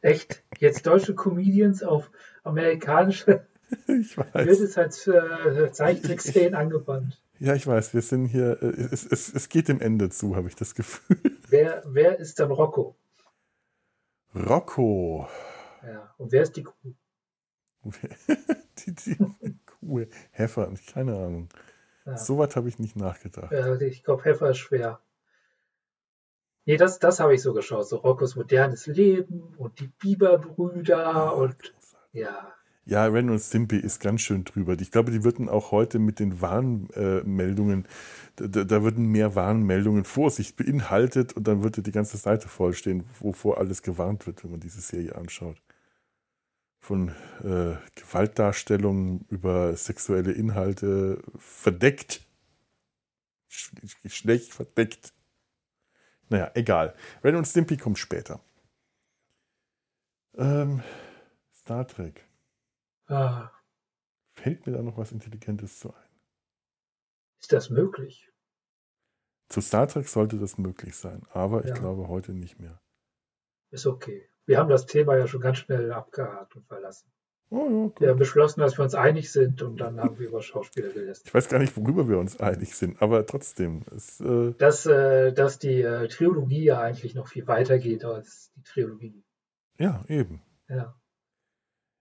[0.02, 0.44] Echt?
[0.60, 2.12] Jetzt deutsche Comedians auf
[2.44, 3.48] amerikanische.
[3.88, 4.48] Ich weiß.
[4.48, 7.22] Wird es als äh, Zeichentricksszenen angewandt.
[7.40, 10.48] Ja, ich weiß, wir sind hier, äh, es, es, es geht dem Ende zu, habe
[10.48, 11.18] ich das Gefühl.
[11.50, 12.96] Wer, wer ist dann Rocco?
[14.34, 15.28] Rocco.
[15.84, 16.94] Ja, und wer ist die Kuh?
[18.86, 19.18] die, die
[19.66, 20.06] Kuh.
[20.32, 21.50] Heffer, keine Ahnung.
[22.06, 22.18] Ja.
[22.18, 23.52] So was habe ich nicht nachgedacht.
[23.52, 25.00] Ja, ich glaube, Heffer ist schwer.
[26.66, 27.88] Nee, das, das habe ich so geschaut.
[27.88, 31.56] So Roccos modernes Leben und die Biberbrüder oh, und
[32.12, 32.54] ja.
[32.86, 34.76] Ja, Ren und Stimpy ist ganz schön drüber.
[34.80, 37.86] Ich glaube, die würden auch heute mit den Warnmeldungen,
[38.40, 43.04] äh, da, da, würden mehr Warnmeldungen Vorsicht beinhaltet und dann würde die ganze Seite vollstehen,
[43.20, 45.58] wovor alles gewarnt wird, wenn man diese Serie anschaut
[46.88, 47.10] von
[47.44, 52.26] äh, Gewaltdarstellungen über sexuelle Inhalte verdeckt.
[53.50, 55.14] Schlecht verdeckt.
[56.30, 56.96] Naja, egal.
[57.26, 58.40] Ren und Stimpy kommt später.
[60.36, 60.82] Ähm,
[61.54, 62.26] Star Trek.
[63.08, 63.52] Ah.
[64.36, 66.10] Fällt mir da noch was Intelligentes zu ein?
[67.42, 68.32] Ist das möglich?
[69.50, 71.74] Zu Star Trek sollte das möglich sein, aber ja.
[71.74, 72.82] ich glaube heute nicht mehr.
[73.72, 77.12] Ist okay wir haben das Thema ja schon ganz schnell abgehakt und verlassen.
[77.50, 80.42] Oh, ja, wir haben beschlossen, dass wir uns einig sind und dann haben wir über
[80.42, 81.28] Schauspieler gelästert.
[81.28, 83.84] Ich weiß gar nicht, worüber wir uns einig sind, aber trotzdem.
[83.96, 88.52] Es, äh dass, äh, dass die äh, Trilogie ja eigentlich noch viel weiter geht als
[88.56, 89.24] die Trilogie.
[89.80, 90.42] Ja, eben.
[90.68, 90.96] Ja.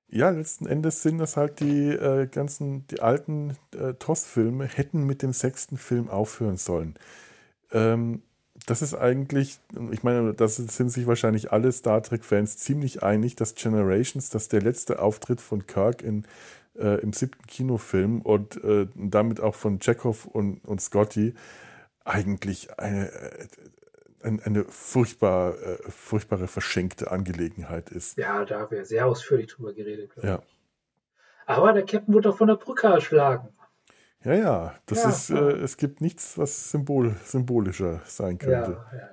[0.09, 5.23] Ja, letzten Endes sind das halt die äh, ganzen, die alten äh, TOS-Filme hätten mit
[5.23, 6.95] dem sechsten Film aufhören sollen.
[7.73, 8.23] Ähm,
[8.65, 9.59] das ist eigentlich,
[9.91, 14.63] ich meine, das sind sich wahrscheinlich alle Star Trek-Fans ziemlich einig, dass Generations, dass der
[14.63, 16.25] letzte Auftritt von Kirk in,
[16.79, 21.35] äh, im siebten Kinofilm und äh, damit auch von Chekhov und, und Scotty
[22.05, 23.11] eigentlich eine,
[24.23, 28.17] eine, eine furchtbar, äh, furchtbare verschenkte Angelegenheit ist.
[28.17, 30.11] Ja, da haben wir sehr ausführlich drüber geredet.
[30.23, 30.43] Ja.
[31.47, 33.49] Aber der Captain wurde doch von der Brücke erschlagen.
[34.27, 35.09] Ja, ja, das Ja.
[35.11, 38.70] ist, äh, es gibt nichts, was symbol, symbolischer sein Ja, könnte.
[38.93, 39.09] ja, ja,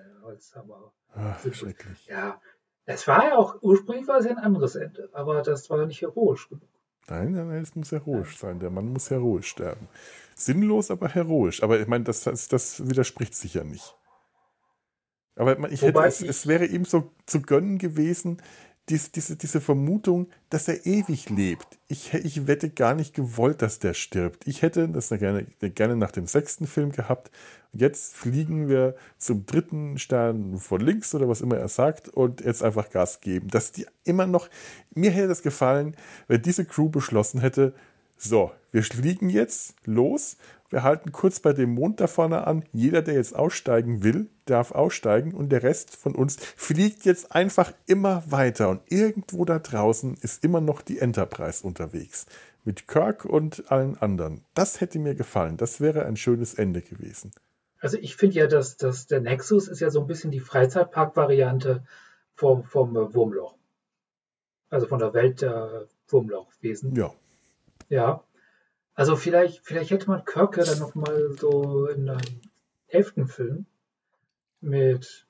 [1.15, 2.07] Ah, Symbol- schrecklich.
[2.07, 2.41] Ja,
[2.85, 6.01] es war ja auch, ursprünglich war es ja ein anderes Ende, aber das war nicht
[6.01, 6.67] heroisch genug.
[7.07, 8.59] Nein, nein, es muss heroisch sein.
[8.59, 9.87] Der Mann muss heroisch sterben.
[10.35, 11.61] Sinnlos, aber heroisch.
[11.61, 13.95] Aber ich meine, das, das, das widerspricht sich ja nicht.
[15.35, 18.41] Aber ich hätte, es, ich- es wäre ihm so zu gönnen gewesen,
[18.89, 21.79] dies, diese, diese Vermutung, dass er ewig lebt.
[21.87, 24.45] Ich, ich wette gar nicht gewollt, dass der stirbt.
[24.47, 27.31] Ich hätte das gerne, gerne nach dem sechsten Film gehabt.
[27.71, 32.61] Jetzt fliegen wir zum dritten Stern von links oder was immer er sagt und jetzt
[32.61, 33.47] einfach Gas geben.
[33.47, 34.49] Dass die immer noch,
[34.93, 35.95] mir hätte das gefallen,
[36.27, 37.73] wenn diese Crew beschlossen hätte,
[38.17, 40.35] so, wir fliegen jetzt los,
[40.71, 42.65] wir halten kurz bei dem Mond da vorne an.
[42.71, 47.71] Jeder, der jetzt aussteigen will, darf aussteigen und der Rest von uns fliegt jetzt einfach
[47.85, 48.69] immer weiter.
[48.69, 52.25] Und irgendwo da draußen ist immer noch die Enterprise unterwegs.
[52.65, 54.43] Mit Kirk und allen anderen.
[54.55, 55.57] Das hätte mir gefallen.
[55.57, 57.31] Das wäre ein schönes Ende gewesen.
[57.79, 61.83] Also ich finde ja, dass, dass der Nexus ist ja so ein bisschen die Freizeitpark-Variante
[62.33, 63.53] vom, vom äh, Wurmloch.
[64.71, 66.95] Also von der Welt der Wurmlochwesen.
[66.95, 67.13] Ja.
[67.89, 68.23] Ja.
[68.95, 72.41] Also vielleicht, vielleicht hätte man Kirk ja dann nochmal so in einem
[72.87, 73.65] elften Film
[74.61, 75.27] mit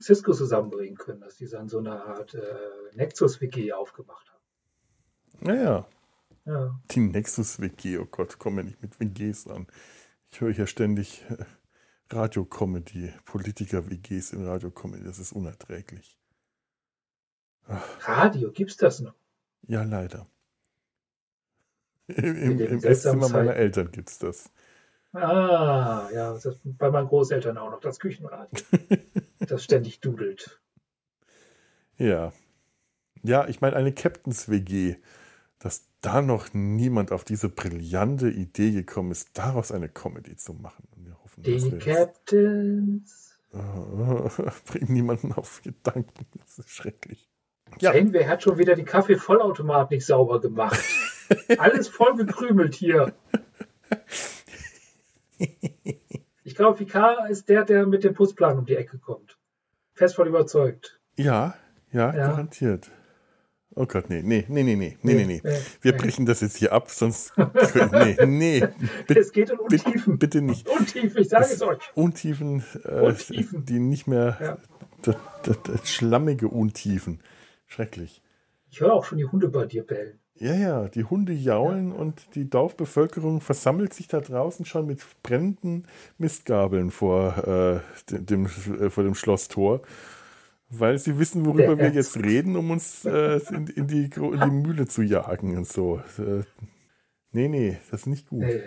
[0.00, 4.42] Cisco zusammenbringen können, dass die dann so eine Art äh, Nexus-WG aufgemacht haben.
[5.40, 5.88] Naja.
[6.44, 6.80] Ja.
[6.90, 9.66] Die Nexus-WG, oh Gott, komm mir nicht mit WGs an.
[10.30, 11.44] Ich höre ja ständig äh,
[12.10, 15.04] Radio-Comedy, Politiker-WGs in Radio-Comedy.
[15.04, 16.16] Das ist unerträglich.
[18.00, 19.14] Radio, gibt's das noch?
[19.62, 20.26] Ja, leider.
[22.08, 23.54] Im, im, Esszimmer meiner.
[23.54, 24.50] Eltern gibt es das.
[25.12, 28.48] Ah, ja, das bei meinen Großeltern auch noch, das Küchenradio.
[29.40, 30.60] das ständig dudelt.
[31.96, 32.32] Ja.
[33.22, 34.96] Ja, ich meine, eine Captains-WG,
[35.58, 40.86] dass da noch niemand auf diese brillante Idee gekommen ist, daraus eine Comedy zu machen.
[40.94, 43.24] Und wir hoffen, dass Die wir jetzt- Captains.
[44.66, 46.26] Bringt niemanden auf Gedanken.
[46.38, 47.28] Das ist schrecklich.
[47.80, 47.94] Ja.
[47.94, 50.78] Janeway hat schon wieder die Kaffeevollautomat nicht sauber gemacht.
[51.58, 53.12] Alles voll gekrümelt hier.
[56.44, 59.38] Ich glaube, Picard ist der, der mit dem Putzplan um die Ecke kommt.
[59.94, 60.98] Fest von überzeugt.
[61.16, 61.54] Ja,
[61.92, 62.28] ja, Ja.
[62.28, 62.90] garantiert.
[63.74, 65.58] Oh Gott, nee, nee, nee, nee, nee, nee, nee, nee.
[65.82, 67.32] Wir brechen das jetzt hier ab, sonst.
[67.92, 68.60] Nee, nee,
[69.06, 70.18] bitte, Es geht in bitte, Untiefen.
[70.18, 70.68] bitte nicht.
[70.68, 71.78] Untiefen, ich sage es euch.
[71.94, 73.64] Untiefen, äh, Untiefen.
[73.66, 74.36] die nicht mehr.
[74.40, 74.58] Ja.
[75.02, 77.22] Das, das, das schlammige Untiefen.
[77.66, 78.20] Schrecklich.
[78.70, 80.18] Ich höre auch schon die Hunde bei dir bellen.
[80.40, 85.86] Ja, ja, die Hunde jaulen und die Dorfbevölkerung versammelt sich da draußen schon mit brennenden
[86.16, 89.82] Mistgabeln vor, äh, dem, äh, vor dem Schlosstor,
[90.70, 94.40] weil sie wissen, worüber Der wir jetzt reden, um uns äh, in, in, die, in
[94.40, 96.00] die Mühle zu jagen und so.
[96.18, 96.44] Äh,
[97.32, 98.40] nee, nee, das ist nicht gut.
[98.40, 98.62] Nee.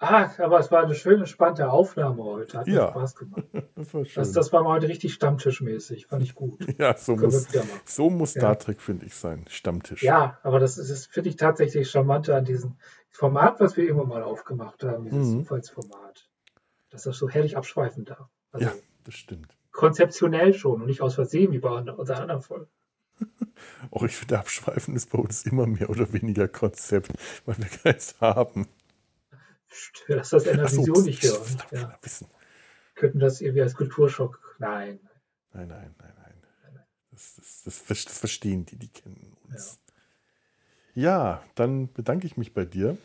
[0.00, 2.58] Ah, aber es war eine schöne, spannende Aufnahme heute.
[2.58, 2.88] Hat Ja.
[2.90, 3.44] Spaß gemacht.
[3.76, 4.22] Das war schön.
[4.22, 6.06] Das, das war mal heute richtig stammtischmäßig.
[6.06, 6.58] Fand ich gut.
[6.78, 7.48] ja, so Können muss,
[7.84, 8.40] so muss Ja.
[8.42, 9.44] Star Trek, finde ich, sein.
[9.48, 10.02] Stammtisch.
[10.02, 12.76] Ja, aber das ist, finde ich tatsächlich charmante an diesem
[13.10, 15.40] Format, was wir immer mal aufgemacht haben, dieses Mhm.
[15.42, 16.28] Zufallsformat.
[16.90, 18.28] Dass das so herrlich abschweifen darf.
[18.52, 18.72] Also Ja,
[19.04, 19.56] das stimmt.
[19.72, 22.68] konzeptionell schon und nicht aus Versehen wie bei unseren anderen Folgen.
[23.90, 27.12] Auch ich finde, Abschweifen ist bei uns immer mehr oder weniger Konzept,
[27.46, 28.66] weil wir keins haben.
[30.08, 31.62] Lass das in der so, Vision nicht hören.
[31.72, 31.98] Ja.
[32.94, 34.56] Könnten das irgendwie als Kulturschock.
[34.58, 35.00] Nein.
[35.52, 36.34] Nein, nein, nein, nein.
[37.10, 39.80] Das, das, das, das, das verstehen die, die kennen uns.
[40.94, 41.42] Ja.
[41.54, 42.98] dann bedanke ich mich bei dir.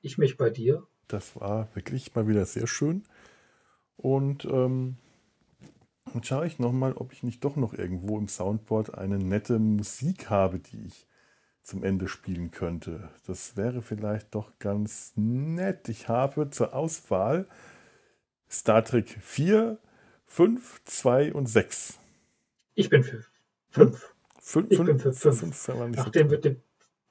[0.00, 0.86] Ich mich bei dir.
[1.08, 3.04] Das war wirklich mal wieder sehr schön.
[3.96, 4.96] Und ähm,
[6.22, 10.58] schaue ich nochmal, ob ich nicht doch noch irgendwo im Soundboard eine nette Musik habe,
[10.58, 11.06] die ich
[11.68, 13.10] zum Ende spielen könnte.
[13.26, 15.88] Das wäre vielleicht doch ganz nett.
[15.90, 17.46] Ich habe zur Auswahl
[18.50, 19.78] Star Trek 4,
[20.26, 21.98] 5, 2 und 6.
[22.74, 23.22] Ich bin für
[23.68, 24.14] fünf.
[24.40, 25.40] Fünf, Ich bin für fünf.
[25.40, 26.62] fünf war nicht so Nachdem wir den,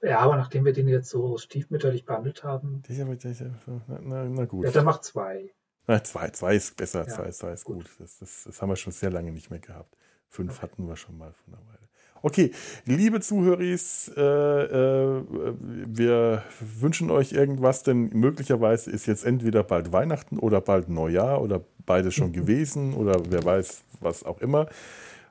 [0.01, 4.65] ja, aber nachdem wir den jetzt so stiefmütterlich behandelt haben, Na, na, na gut.
[4.65, 5.53] ja, dann macht zwei.
[5.85, 7.75] Na, zwei, zwei ist besser, Ja, zwei, zwei ist gut.
[7.85, 7.89] gut.
[7.99, 9.95] Das, das, das haben wir schon sehr lange nicht mehr gehabt.
[10.29, 11.86] Fünf hatten wir schon mal von einer Weile.
[12.27, 12.51] Okay,
[12.85, 15.23] liebe Zuhörer, äh, äh,
[15.61, 21.63] wir wünschen euch irgendwas, denn möglicherweise ist jetzt entweder bald Weihnachten oder bald Neujahr oder
[21.85, 24.67] beides schon gewesen oder wer weiß, was auch immer.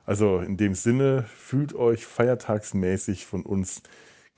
[0.07, 3.83] Also in dem Sinne, fühlt euch feiertagsmäßig von uns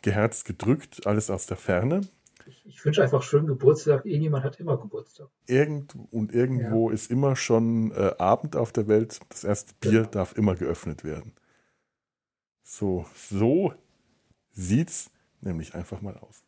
[0.02, 2.02] geherzt gedrückt, alles aus der Ferne.
[2.46, 4.06] Ich, ich wünsche einfach schönen Geburtstag.
[4.06, 5.30] Irgendjemand hat immer Geburtstag.
[5.48, 6.94] Irgend und irgendwo ja.
[6.94, 9.22] ist immer schon äh, Abend auf der Welt.
[9.30, 10.12] Das erste Bier genau.
[10.12, 11.32] darf immer geöffnet werden.
[12.70, 13.74] So, so
[14.52, 15.10] sieht's
[15.42, 16.44] nämlich einfach mal aus.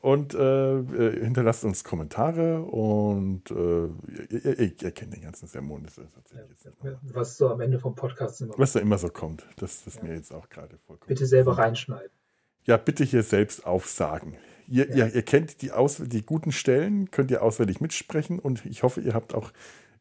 [0.00, 5.84] Und äh, äh hinterlasst uns Kommentare und äh, ihr, ihr, ihr, kennt den ganzen Sermon.
[5.84, 9.46] Das, ja, was so am Ende vom Podcast immer Was da immer so kommt.
[9.58, 10.02] Das ist ja.
[10.02, 11.06] mir jetzt auch gerade vollkommen.
[11.06, 12.10] Bitte selber reinschneiden.
[12.64, 14.36] Ja, bitte hier selbst aufsagen.
[14.66, 15.06] Ihr, ja.
[15.06, 19.00] ihr, ihr kennt die, Aus die guten Stellen, könnt ihr auswendig mitsprechen und ich hoffe,
[19.02, 19.52] ihr habt auch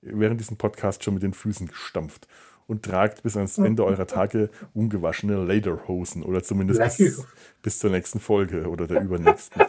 [0.02, 2.28] während diesem Podcast schon mit den Füßen gestampft
[2.68, 7.28] und tragt bis ans Ende eurer Tage ungewaschene Lederhosen oder zumindest bis,
[7.62, 9.64] bis, zur nächsten Folge oder der übernächsten.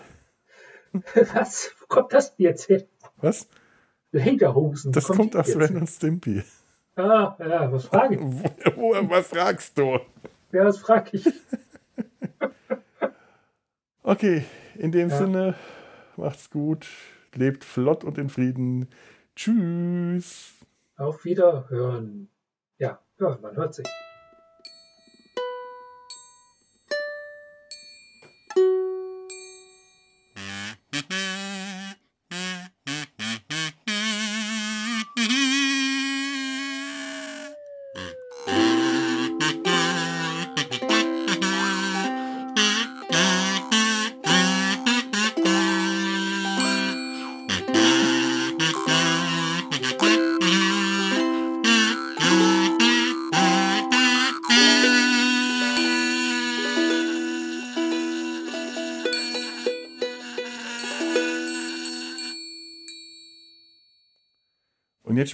[1.32, 1.70] Was?
[1.80, 2.84] Wo kommt das jetzt her?
[3.16, 3.48] Was?
[4.12, 4.92] Lederhosen.
[4.92, 6.42] Das kommt aus Ren und Stimpy.
[6.96, 8.20] Ah, ja, was frage ich?
[8.76, 9.98] Wo, wo, was fragst du?
[10.52, 11.26] Ja, was frage ich?
[14.02, 14.44] okay,
[14.76, 15.16] in dem ja.
[15.16, 15.54] Sinne,
[16.18, 16.86] macht's gut,
[17.34, 18.88] lebt flott und in Frieden.
[19.34, 20.52] Tschüss.
[20.98, 22.28] Auf Wiederhören.
[23.22, 23.86] Ja, man hört sich.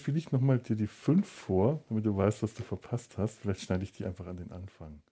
[0.08, 3.40] Spiele ich nochmal dir die 5 vor, damit du weißt, was du verpasst hast.
[3.40, 5.02] Vielleicht schneide ich die einfach an den Anfang.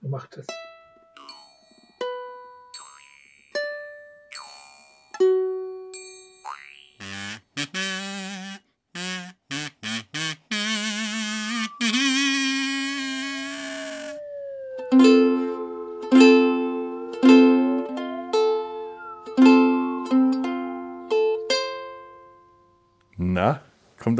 [0.00, 0.44] Mach das.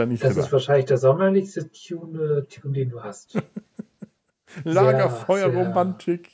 [0.03, 3.41] Da nicht Das ist wahrscheinlich der sommerlichste Tune, Tune den du hast.
[4.65, 6.31] Lagerfeuerromantik.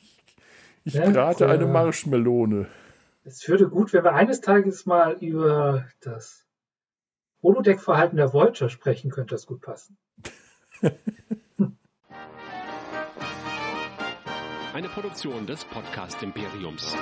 [0.85, 1.51] Ich ja, brate ja.
[1.51, 2.67] eine Marschmelone.
[3.25, 6.47] Es würde gut, wenn wir eines Tages mal über das
[7.43, 9.99] Holodeck-Verhalten der Voyager sprechen, könnte das gut passen.
[14.73, 16.97] Eine Produktion des Podcast Imperiums.